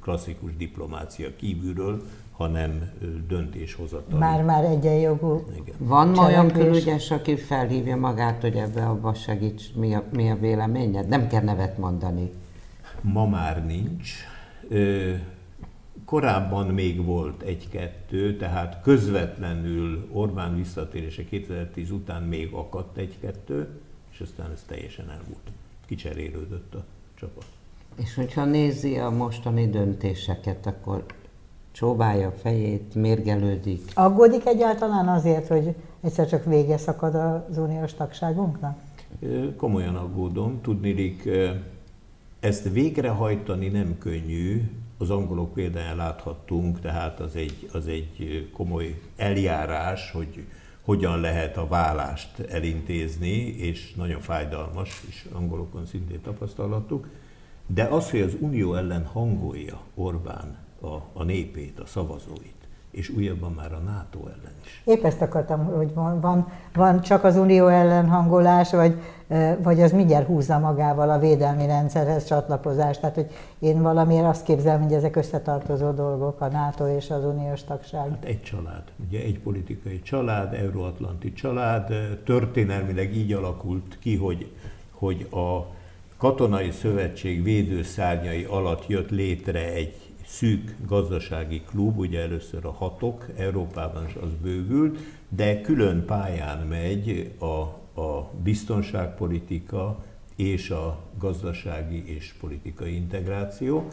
klasszikus 0.01 0.55
diplomácia 0.57 1.35
kívülről, 1.35 2.03
hanem 2.31 2.91
döntéshozatal. 3.27 4.19
Már-már 4.19 4.63
egyenjogú. 4.63 5.45
Igen. 5.55 5.75
Van 5.77 6.07
ma 6.07 6.25
olyan 6.25 6.51
külügyes, 6.51 7.11
aki 7.11 7.35
felhívja 7.35 7.95
magát, 7.95 8.41
hogy 8.41 8.55
ebbe 8.55 8.85
abba 8.85 9.13
segíts, 9.13 9.73
mi 9.75 9.93
a, 9.93 10.03
mi 10.13 10.29
a 10.29 10.35
véleményed? 10.35 11.07
Nem 11.07 11.27
kell 11.27 11.43
nevet 11.43 11.77
mondani. 11.77 12.31
Ma 13.01 13.25
már 13.25 13.65
nincs. 13.65 14.13
Korábban 16.05 16.67
még 16.67 17.05
volt 17.05 17.41
egy-kettő, 17.41 18.37
tehát 18.37 18.81
közvetlenül 18.81 20.07
Orbán 20.11 20.55
visszatérése 20.55 21.25
2010 21.25 21.91
után 21.91 22.23
még 22.23 22.53
akadt 22.53 22.97
egy-kettő, 22.97 23.67
és 24.11 24.19
aztán 24.19 24.51
ez 24.51 24.63
teljesen 24.67 25.09
elmúlt. 25.09 25.51
Kicserélődött 25.85 26.73
a 26.75 26.83
csapat. 27.15 27.45
És 27.95 28.15
hogyha 28.15 28.45
nézi 28.45 28.97
a 28.97 29.09
mostani 29.09 29.69
döntéseket, 29.69 30.65
akkor 30.65 31.05
csóválja 31.71 32.27
a 32.27 32.31
fejét, 32.31 32.95
mérgelődik. 32.95 33.81
Aggódik 33.93 34.45
egyáltalán 34.45 35.07
azért, 35.07 35.47
hogy 35.47 35.75
egyszer 36.01 36.27
csak 36.27 36.45
vége 36.45 36.77
szakad 36.77 37.15
az 37.15 37.57
uniós 37.57 37.93
tagságunknak? 37.93 38.79
Komolyan 39.57 39.95
aggódom. 39.95 40.61
Tudnilik, 40.61 41.29
ezt 42.39 42.69
végrehajtani 42.69 43.67
nem 43.67 43.97
könnyű, 43.97 44.69
az 45.01 45.09
angolok 45.09 45.53
példáján 45.53 45.95
láthattunk, 45.95 46.79
tehát 46.79 47.19
az 47.19 47.35
egy, 47.35 47.69
az 47.73 47.87
egy 47.87 48.49
komoly 48.53 49.01
eljárás, 49.15 50.11
hogy 50.11 50.45
hogyan 50.81 51.19
lehet 51.19 51.57
a 51.57 51.67
vállást 51.67 52.39
elintézni, 52.39 53.37
és 53.57 53.93
nagyon 53.93 54.19
fájdalmas, 54.19 55.03
és 55.07 55.27
angolokon 55.33 55.85
szintén 55.85 56.21
tapasztalhattuk. 56.21 57.07
De 57.67 57.83
az, 57.83 58.09
hogy 58.09 58.21
az 58.21 58.35
Unió 58.39 58.73
ellen 58.73 59.05
hangolja 59.05 59.79
Orbán 59.95 60.57
a, 60.81 60.95
a 61.13 61.23
népét, 61.23 61.79
a 61.79 61.85
szavazóit, 61.85 62.67
és 62.91 63.09
újabban 63.09 63.53
már 63.53 63.73
a 63.73 63.77
NATO 63.77 64.19
ellen 64.19 64.53
is. 64.63 64.81
Épp 64.85 65.03
ezt 65.03 65.21
akartam, 65.21 65.65
hogy 65.65 65.93
van, 65.93 66.19
van, 66.19 66.51
van 66.73 67.01
csak 67.01 67.23
az 67.23 67.35
Unió 67.35 67.67
ellen 67.67 68.09
hangolás, 68.09 68.71
vagy, 68.71 69.01
vagy 69.61 69.81
az 69.81 69.91
mindjárt 69.91 70.25
húzza 70.25 70.59
magával 70.59 71.09
a 71.09 71.19
védelmi 71.19 71.65
rendszerhez 71.65 72.25
csatlakozást. 72.25 72.99
Tehát, 72.99 73.15
hogy 73.15 73.31
én 73.59 73.81
valamiért 73.81 74.25
azt 74.25 74.43
képzelem, 74.43 74.81
hogy 74.81 74.93
ezek 74.93 75.15
összetartozó 75.15 75.91
dolgok, 75.91 76.41
a 76.41 76.47
NATO 76.47 76.87
és 76.87 77.09
az 77.09 77.23
uniós 77.23 77.63
tagság. 77.63 78.09
Hát 78.09 78.25
egy 78.25 78.41
család, 78.41 78.83
ugye 79.07 79.19
egy 79.19 79.39
politikai 79.39 80.01
család, 80.01 80.53
euróatlanti 80.53 81.33
család, 81.33 81.93
történelmileg 82.25 83.15
így 83.15 83.33
alakult 83.33 83.97
ki, 83.99 84.15
hogy, 84.15 84.51
hogy 84.91 85.27
a 85.31 85.65
katonai 86.17 86.71
szövetség 86.71 87.43
védőszárnyai 87.43 88.43
alatt 88.43 88.87
jött 88.87 89.09
létre 89.09 89.73
egy 89.73 89.95
szűk 90.25 90.75
gazdasági 90.87 91.61
klub, 91.61 91.97
ugye 91.97 92.21
először 92.21 92.65
a 92.65 92.71
hatok, 92.71 93.25
Európában 93.37 94.05
is 94.07 94.15
az 94.21 94.29
bővült, 94.41 94.99
de 95.29 95.61
külön 95.61 96.05
pályán 96.05 96.67
megy 96.67 97.31
a, 97.39 97.78
a 97.99 98.31
biztonságpolitika 98.43 100.03
és 100.35 100.69
a 100.69 100.97
gazdasági 101.17 102.15
és 102.15 102.33
politikai 102.39 102.95
integráció. 102.95 103.87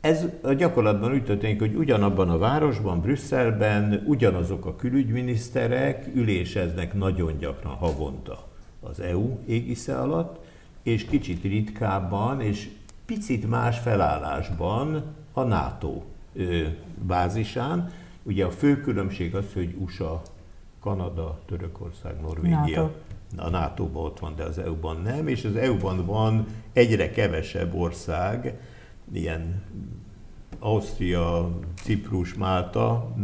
Ez 0.00 0.24
a 0.42 0.52
gyakorlatban 0.52 1.12
úgy 1.12 1.24
történik, 1.24 1.58
hogy 1.58 1.74
ugyanabban 1.74 2.30
a 2.30 2.38
városban, 2.38 3.00
Brüsszelben 3.00 4.02
ugyanazok 4.06 4.66
a 4.66 4.76
külügyminiszterek 4.76 6.10
üléseznek 6.14 6.94
nagyon 6.94 7.38
gyakran 7.38 7.74
havonta 7.74 8.48
az 8.80 9.00
EU 9.00 9.38
égisze 9.46 9.98
alatt, 9.98 10.44
és 10.82 11.04
kicsit 11.04 11.42
ritkábban, 11.42 12.40
és 12.40 12.68
picit 13.06 13.48
más 13.48 13.78
felállásban 13.78 15.02
a 15.32 15.42
NATO 15.42 16.02
bázisán. 17.06 17.90
Ugye 18.22 18.44
a 18.44 18.50
fő 18.50 18.80
különbség 18.80 19.34
az, 19.34 19.52
hogy 19.52 19.74
USA 19.78 20.22
Kanada, 20.82 21.40
Törökország, 21.46 22.20
Norvégia. 22.20 22.56
NATO. 22.56 22.90
A 23.36 23.48
NATO-ban 23.48 24.04
ott 24.04 24.18
van, 24.18 24.36
de 24.36 24.44
az 24.44 24.58
EU-ban 24.58 25.00
nem, 25.02 25.26
és 25.26 25.44
az 25.44 25.56
EU-ban 25.56 26.06
van 26.06 26.46
egyre 26.72 27.10
kevesebb 27.10 27.74
ország, 27.74 28.60
ilyen 29.12 29.62
Ausztria, 30.58 31.50
Ciprus, 31.82 32.34
Málta, 32.34 33.14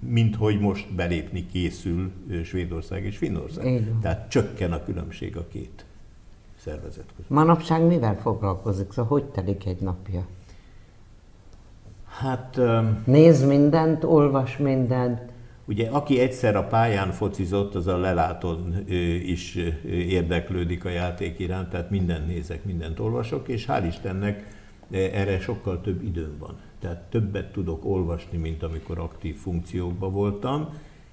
mint 0.00 0.36
hogy 0.36 0.60
most 0.60 0.94
belépni 0.94 1.46
készül 1.46 2.12
Svédország 2.44 3.04
és 3.04 3.16
Finnország. 3.16 3.66
Igen. 3.66 3.98
Tehát 4.00 4.30
csökken 4.30 4.72
a 4.72 4.82
különbség 4.82 5.36
a 5.36 5.46
két 5.48 5.84
szervezet 6.56 7.06
között. 7.16 7.30
Manapság 7.30 7.82
mivel 7.82 8.16
foglalkozik? 8.20 8.92
Szóval 8.92 9.10
hogy 9.10 9.24
telik 9.24 9.66
egy 9.66 9.80
napja? 9.80 10.26
Hát... 12.08 12.60
Néz 13.04 13.46
mindent, 13.46 14.04
olvas 14.04 14.56
mindent. 14.56 15.34
Ugye 15.68 15.88
aki 15.88 16.18
egyszer 16.18 16.56
a 16.56 16.66
pályán 16.66 17.12
focizott, 17.12 17.74
az 17.74 17.86
a 17.86 17.96
leláton 17.96 18.88
is 19.24 19.58
érdeklődik 19.88 20.84
a 20.84 20.88
játék 20.88 21.38
iránt, 21.38 21.70
tehát 21.70 21.90
mindent 21.90 22.26
nézek, 22.26 22.64
mindent 22.64 22.98
olvasok, 22.98 23.48
és 23.48 23.66
hál' 23.68 23.84
Istennek 23.88 24.46
erre 24.90 25.40
sokkal 25.40 25.80
több 25.80 26.02
időm 26.02 26.38
van. 26.38 26.58
Tehát 26.80 27.02
többet 27.10 27.52
tudok 27.52 27.84
olvasni, 27.84 28.38
mint 28.38 28.62
amikor 28.62 28.98
aktív 28.98 29.36
funkciókban 29.36 30.12
voltam. 30.12 30.68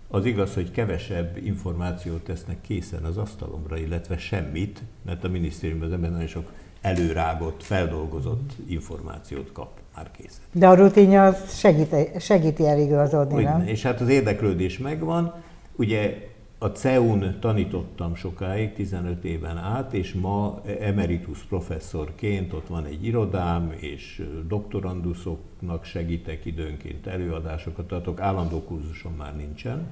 Az 0.08 0.26
igaz, 0.26 0.54
hogy 0.54 0.72
kevesebb 0.72 1.38
információt 1.46 2.24
tesznek 2.24 2.62
készen 2.62 3.04
az 3.04 3.18
asztalomra, 3.18 3.78
illetve 3.78 4.18
semmit, 4.18 4.84
mert 5.06 5.24
a 5.24 5.30
minisztériumban 5.30 5.88
az 5.88 5.94
ember 5.94 6.12
nagyon 6.12 6.28
sok 6.28 6.52
előrágott, 6.82 7.64
feldolgozott 7.64 8.52
információt 8.68 9.52
kap 9.52 9.83
már 9.96 10.12
készen. 10.12 10.42
De 10.52 10.68
a 10.68 10.74
rutinja 10.74 11.26
az 11.26 11.58
segíti, 11.58 12.10
segíti 12.20 12.68
eligazodni, 12.68 13.44
nem? 13.44 13.68
És 13.68 13.82
hát 13.82 14.02
az 14.02 14.08
érdeklődés 14.08 14.78
megvan. 14.78 15.34
Ugye 15.76 16.32
a 16.58 16.68
CEUN 16.68 17.38
tanítottam 17.40 18.16
sokáig, 18.16 18.74
15 18.74 19.24
éven 19.24 19.58
át, 19.58 19.94
és 19.94 20.14
ma 20.14 20.62
emeritus 20.80 21.40
professzorként 21.40 22.54
ott 22.54 22.68
van 22.68 22.86
egy 22.86 23.06
irodám, 23.06 23.74
és 23.80 24.28
doktoranduszoknak 24.48 25.86
segítek 25.86 26.46
időnként, 26.46 27.08
előadásokat 27.08 27.88
tartok, 27.88 28.20
állandó 28.20 28.64
kurzusom 28.64 29.14
már 29.14 29.36
nincsen. 29.36 29.88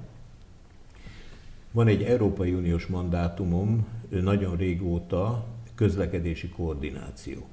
Van 1.72 1.88
egy 1.88 2.04
Európai 2.04 2.54
Uniós 2.54 2.88
mandátumom 2.88 3.88
nagyon 4.10 4.56
régóta, 4.56 5.46
közlekedési 5.76 6.50
koordináció. 6.50 7.48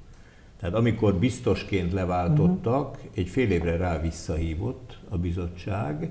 Tehát 0.61 0.75
amikor 0.75 1.15
biztosként 1.15 1.93
leváltottak, 1.93 2.97
uh-huh. 2.97 3.11
egy 3.15 3.29
fél 3.29 3.51
évre 3.51 3.77
rá 3.77 4.01
visszahívott 4.01 4.99
a 5.09 5.19
bizottság, 5.19 6.11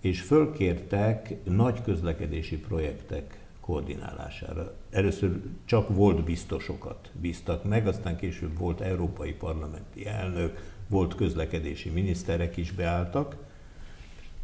és 0.00 0.20
fölkértek 0.20 1.34
nagy 1.44 1.82
közlekedési 1.82 2.58
projektek 2.58 3.38
koordinálására. 3.60 4.74
Először 4.90 5.40
csak 5.64 5.88
volt 5.88 6.24
biztosokat 6.24 7.10
bíztak 7.20 7.64
meg, 7.64 7.86
aztán 7.86 8.16
később 8.16 8.58
volt 8.58 8.80
európai 8.80 9.32
parlamenti 9.32 10.06
elnök, 10.06 10.74
volt 10.88 11.14
közlekedési 11.14 11.90
miniszterek 11.90 12.56
is 12.56 12.72
beálltak, 12.72 13.36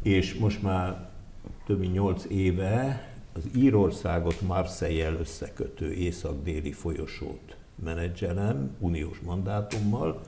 és 0.01 0.33
most 0.33 0.61
már 0.61 1.09
több 1.65 1.79
mint 1.79 1.93
nyolc 1.93 2.25
éve 2.29 3.07
az 3.33 3.43
Írországot 3.55 4.41
Marseille-el 4.41 5.15
összekötő 5.15 5.93
észak-déli 5.93 6.71
folyosót 6.71 7.52
menedzselem, 7.75 8.75
uniós 8.79 9.19
mandátummal, 9.19 10.21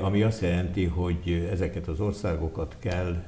ami 0.00 0.22
azt 0.22 0.40
jelenti, 0.40 0.84
hogy 0.84 1.48
ezeket 1.50 1.88
az 1.88 2.00
országokat 2.00 2.76
kell 2.78 3.24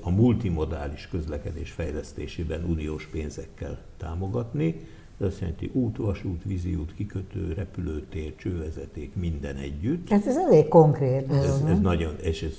a 0.00 0.10
multimodális 0.10 1.08
közlekedés 1.10 1.70
fejlesztésében 1.70 2.64
uniós 2.64 3.06
pénzekkel 3.06 3.78
támogatni. 3.96 4.86
Ez 5.20 5.26
azt 5.26 5.40
jelenti 5.40 5.70
út, 5.72 5.96
vasút, 5.96 6.44
víziút, 6.44 6.94
kikötő, 6.94 7.52
repülőtér, 7.52 8.34
csővezeték, 8.36 9.14
minden 9.14 9.56
együtt. 9.56 10.10
Ez, 10.10 10.26
ez 10.26 10.36
elég 10.36 10.68
konkrét. 10.68 11.32
Ez, 11.32 11.62
ez 11.66 11.80
nagyon, 11.80 12.14
és 12.22 12.42
ez 12.42 12.54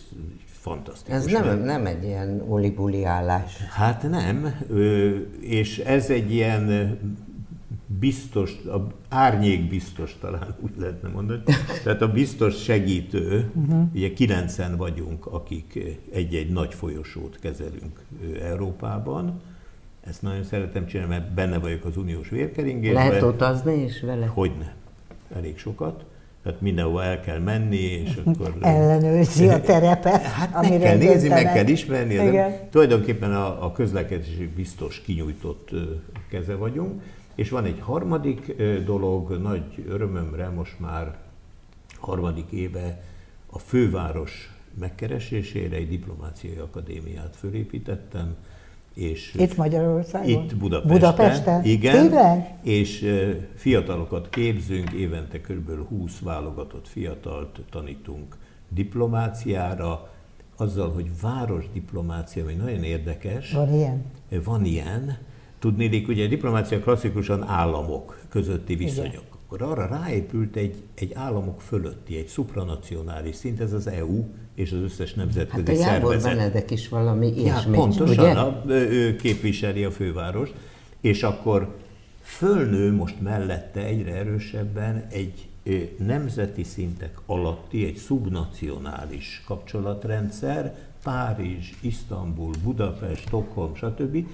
fantasztikus. 0.46 1.18
Ez 1.18 1.26
nem, 1.26 1.60
nem 1.60 1.86
egy 1.86 2.04
ilyen 2.04 2.44
olibuli 2.48 3.04
állás. 3.04 3.58
Hát 3.58 4.10
nem, 4.10 4.66
és 5.40 5.80
ez 5.80 6.10
egy 6.10 6.32
ilyen 6.32 6.98
biztos, 8.00 8.52
a 8.66 8.88
árnyék 9.10 9.70
biztos 9.70 10.18
talán 10.20 10.56
úgy 10.60 10.72
lehetne 10.78 11.10
mondani, 11.10 11.42
tehát 11.84 12.02
a 12.02 12.12
biztos 12.12 12.64
segítő, 12.64 13.52
uh-huh. 13.54 13.84
ugye 13.94 14.14
kilencen 14.14 14.78
vagyunk, 14.78 15.26
akik 15.26 15.80
egy-egy 16.12 16.50
nagy 16.50 16.74
folyosót 16.74 17.40
kezelünk 17.40 18.00
Európában, 18.42 19.42
ezt 20.08 20.22
nagyon 20.22 20.44
szeretem 20.44 20.86
csinálni, 20.86 21.14
mert 21.14 21.34
benne 21.34 21.60
vagyok 21.60 21.86
az 21.86 21.98
uniós 21.98 22.30
vérkeringésben. 22.30 23.08
Lehet 23.08 23.22
utazni 23.22 23.84
is 23.84 24.02
vele? 24.02 24.26
Hogyne. 24.26 24.76
Elég 25.36 25.58
sokat. 25.58 26.06
Tehát 26.44 26.62
mindenhova 26.62 27.04
el 27.04 27.20
kell 27.20 27.40
menni, 27.40 27.78
és 27.78 28.20
akkor... 28.26 28.56
Ellenőrzi 28.62 29.48
a 29.48 29.62
terepet, 29.62 30.22
Hát 30.40 30.70
meg 30.70 30.80
kell 30.80 30.98
nézni, 30.98 31.28
meg 31.28 31.54
kell 31.54 31.68
ismerni. 31.68 32.14
Igen. 32.14 32.52
Tulajdonképpen 32.70 33.34
a, 33.34 33.66
a 33.66 33.72
közlekedési 33.72 34.52
biztos 34.56 35.02
kinyújtott 35.02 35.70
keze 36.30 36.56
vagyunk. 36.56 37.02
És 37.36 37.50
van 37.50 37.66
egy 37.66 37.80
harmadik 37.80 38.56
dolog, 38.86 39.42
nagy 39.42 39.86
örömömre 39.88 40.50
most 40.50 40.80
már 40.80 41.18
harmadik 42.00 42.52
éve 42.52 43.04
a 43.50 43.60
főváros 43.60 44.56
megkeresésére 44.80 45.76
egy 45.76 45.90
diplomáciai 45.90 46.56
akadémiát 46.56 47.36
fölépítettem, 47.36 48.36
és 48.94 49.36
itt 49.38 49.56
Magyarországon? 49.58 50.30
Itt 50.30 50.56
Budapesten. 50.56 50.98
Budapesten? 50.98 51.64
Igen. 51.64 51.96
Tényleg? 51.96 52.58
És 52.64 53.16
fiatalokat 53.56 54.30
képzünk, 54.30 54.92
évente 54.92 55.42
kb. 55.42 55.88
20 55.88 56.20
válogatott 56.20 56.88
fiatalt 56.88 57.62
tanítunk 57.70 58.38
diplomáciára, 58.70 60.10
azzal, 60.56 60.92
hogy 60.92 61.10
városdiplomácia, 61.22 62.44
ami 62.44 62.54
nagyon 62.54 62.84
érdekes. 62.84 63.52
Van 63.52 63.74
ilyen? 63.74 64.04
Van 64.44 64.66
ilyen, 64.66 65.18
Tudnélik, 65.62 66.08
ugye 66.08 66.26
a 66.26 66.28
diplomácia 66.28 66.80
klasszikusan 66.80 67.44
államok 67.44 68.20
közötti 68.30 68.76
viszonyok. 68.76 69.12
Igen. 69.12 69.24
Akkor 69.46 69.62
arra 69.62 69.88
ráépült 69.88 70.56
egy, 70.56 70.76
egy 70.96 71.14
államok 71.14 71.62
fölötti, 71.62 72.18
egy 72.18 72.28
supranacionális 72.28 73.36
szint, 73.36 73.60
ez 73.60 73.74
az 73.74 73.88
EU 73.88 74.26
és 74.56 74.72
az 74.72 74.82
összes 74.82 75.14
nemzetközi 75.14 75.82
hát 75.82 75.82
a 75.82 75.84
szervezet. 75.84 76.36
Benedek 76.36 76.72
is 76.72 76.90
valami 76.90 77.28
ilyesmi, 77.28 77.72
ja, 77.72 77.78
pontosan, 77.78 78.26
ugye? 78.26 78.40
A, 78.40 78.64
ő 78.68 79.16
képviseli 79.16 79.84
a 79.84 79.92
fővárost, 79.92 80.54
és 81.02 81.24
akkor 81.24 81.76
fölnő 82.22 82.94
most 82.94 83.22
mellette 83.22 83.86
egyre 83.86 84.16
erősebben 84.16 85.06
egy 85.10 85.50
nemzeti 85.98 86.64
szintek 86.64 87.20
alatti, 87.26 87.86
egy 87.86 87.98
szubnacionális 87.98 89.44
kapcsolatrendszer, 89.46 90.76
Párizs, 91.04 91.70
Isztambul, 91.82 92.54
Budapest, 92.64 93.22
Stockholm, 93.22 93.76
stb., 93.76 94.26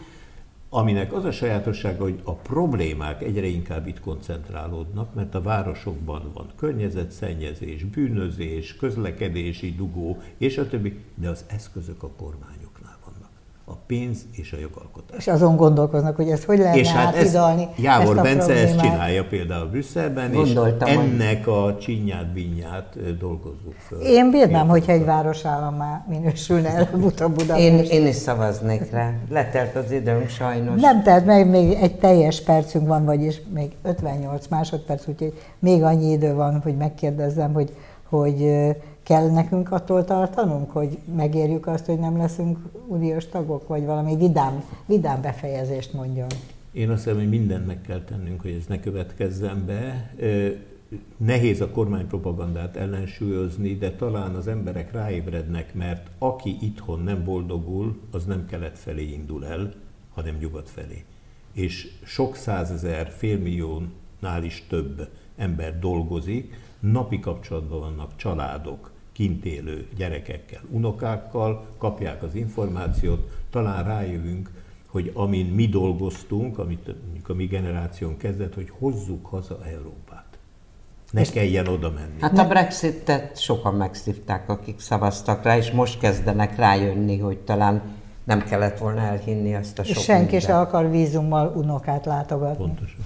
aminek 0.70 1.14
az 1.14 1.26
a 1.26 1.32
sajátossága, 1.32 2.04
hogy 2.04 2.20
a 2.24 2.34
problémák 2.34 3.24
egyre 3.24 3.46
inkább 3.46 3.88
itt 3.88 4.00
koncentrálódnak, 4.00 5.14
mert 5.14 5.36
a 5.36 5.42
városokban 5.42 6.32
van 6.34 6.52
környezetszennyezés, 6.56 7.84
bűnözés, 7.84 8.76
közlekedési 8.76 9.76
dugó, 9.76 10.22
és 10.38 10.58
a 10.58 10.68
többi, 10.68 11.00
de 11.16 11.30
az 11.30 11.46
eszközök 11.48 12.04
a 12.04 12.10
kormányoknál 12.10 12.67
vannak. 12.67 12.67
A 13.70 13.76
pénz 13.88 14.26
és 14.32 14.54
a 14.54 14.58
jogalkotás. 14.60 15.18
És 15.18 15.28
azon 15.28 15.56
gondolkoznak, 15.56 16.16
hogy 16.16 16.30
ezt 16.30 16.44
hogy 16.44 16.58
lehetne 16.58 16.80
és 16.80 16.88
hát 16.88 17.16
átidalni. 17.16 17.62
Ezt, 17.62 17.80
Jávor 17.82 18.18
ezt 18.18 18.24
Bence 18.24 18.46
problémát. 18.46 18.64
ezt 18.64 18.80
csinálja 18.80 19.26
például 19.26 19.66
Brüsszelben, 19.66 20.32
Gondoltam, 20.32 20.88
és 20.90 20.96
ennek 20.96 21.48
a 21.48 21.78
csinyát, 21.80 22.34
binyát 22.34 23.18
dolgozzuk 23.20 23.76
föl. 23.88 24.00
Én 24.02 24.32
bírnám, 24.32 24.68
hogyha 24.68 24.92
egy 24.92 25.06
városállammá 25.06 26.06
minősülne 26.10 26.70
előbb-utóbb 26.70 27.34
Budapest. 27.34 27.60
Én, 27.66 27.80
én 27.80 28.08
is 28.08 28.16
szavaznék 28.16 28.92
rá. 28.92 29.14
Letelt 29.30 29.76
az 29.76 29.92
időm 29.92 30.28
sajnos. 30.28 30.82
Nem 30.82 31.04
telt 31.04 31.26
meg, 31.26 31.50
még 31.50 31.72
egy 31.82 31.96
teljes 31.96 32.42
percünk 32.42 32.88
van, 32.88 33.06
vagyis 33.06 33.42
még 33.54 33.72
58 33.84 34.48
másodperc, 34.48 35.08
úgyhogy 35.08 35.34
még 35.60 35.84
annyi 35.84 36.12
idő 36.12 36.34
van, 36.34 36.60
hogy 36.64 36.78
megkérdezzem, 36.78 37.54
hogy, 37.54 37.74
hogy 38.10 38.52
kell 39.08 39.30
nekünk 39.30 39.72
attól 39.72 40.06
tartanunk, 40.06 40.72
hogy 40.72 40.98
megérjük 41.16 41.68
azt, 41.68 41.86
hogy 41.86 42.00
nem 42.00 42.18
leszünk 42.18 42.58
uniós 42.88 43.28
tagok, 43.28 43.68
vagy 43.68 43.86
valami 43.86 44.16
vidám, 44.16 44.64
vidám 44.86 45.22
befejezést 45.22 45.94
mondjon? 45.94 46.28
Én 46.72 46.90
azt 46.90 47.04
hiszem, 47.04 47.20
hogy 47.20 47.30
mindent 47.30 47.66
meg 47.66 47.82
kell 47.82 48.02
tennünk, 48.02 48.42
hogy 48.42 48.52
ez 48.52 48.66
ne 48.68 48.80
következzen 48.80 49.66
be. 49.66 50.14
Nehéz 51.18 51.62
a 51.62 51.70
kormánypropagandát 51.70 52.76
ellensúlyozni, 52.76 53.76
de 53.76 53.92
talán 53.92 54.36
az 54.36 54.48
emberek 54.48 54.92
ráébrednek, 54.92 55.74
mert 55.74 56.08
aki 56.18 56.58
itthon 56.62 57.00
nem 57.00 57.24
boldogul, 57.24 58.00
az 58.12 58.26
nem 58.26 58.46
kelet 58.46 58.78
felé 58.78 59.12
indul 59.12 59.46
el, 59.46 59.74
hanem 60.14 60.36
nyugat 60.40 60.70
felé. 60.70 61.04
És 61.54 61.88
sok 62.04 62.36
százezer, 62.36 63.10
félmilliónál 63.10 64.44
is 64.44 64.66
több 64.70 65.10
ember 65.38 65.80
dolgozik, 65.80 66.54
napi 66.80 67.20
kapcsolatban 67.20 67.80
vannak 67.80 68.16
családok, 68.16 68.96
kint 69.18 69.46
élő 69.46 69.88
gyerekekkel, 69.96 70.62
unokákkal, 70.72 71.66
kapják 71.78 72.24
az 72.24 72.36
információt, 72.36 73.30
talán 73.50 73.84
rájövünk, 73.84 74.50
hogy 74.88 75.12
amin 75.14 75.46
mi 75.46 75.68
dolgoztunk, 75.68 76.58
amit 76.58 76.96
a 77.28 77.34
mi 77.34 77.46
generáción 77.46 78.18
kezdett, 78.18 78.54
hogy 78.54 78.72
hozzuk 78.80 79.26
haza 79.26 79.60
Európát. 79.66 80.26
Ne 81.12 81.22
és 81.22 81.30
kelljen 81.30 81.68
oda 81.68 81.92
menni. 81.92 82.22
Hát 82.22 82.38
a 82.38 82.48
Brexitet 82.48 83.40
sokan 83.42 83.74
megszívták, 83.74 84.50
akik 84.50 84.80
szavaztak 84.80 85.44
rá, 85.44 85.58
és 85.58 85.72
most 85.72 86.00
kezdenek 86.00 86.56
rájönni, 86.56 87.18
hogy 87.18 87.38
talán 87.38 87.82
nem 88.24 88.44
kellett 88.44 88.78
volna 88.78 89.02
elhinni 89.02 89.56
azt 89.56 89.80
a 89.80 89.84
sok 89.84 89.96
És 89.96 90.04
senki 90.04 90.22
mindent. 90.22 90.44
se 90.44 90.60
akar 90.60 90.90
vízummal 90.90 91.54
unokát 91.56 92.06
látogatni. 92.06 92.66
Pontosan. 92.66 93.06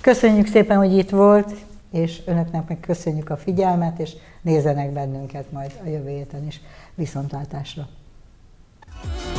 Köszönjük 0.00 0.46
szépen, 0.46 0.76
hogy 0.76 0.96
itt 0.96 1.10
volt, 1.10 1.54
és 1.94 2.22
önöknek 2.26 2.68
meg 2.68 2.80
köszönjük 2.80 3.30
a 3.30 3.36
figyelmet, 3.36 3.98
és 3.98 4.12
nézzenek 4.42 4.92
bennünket 4.92 5.52
majd 5.52 5.80
a 5.84 5.88
jövő 5.88 6.08
héten 6.08 6.46
is. 6.46 6.60
Viszontlátásra! 6.94 7.88
thank 9.02 9.28
you 9.28 9.33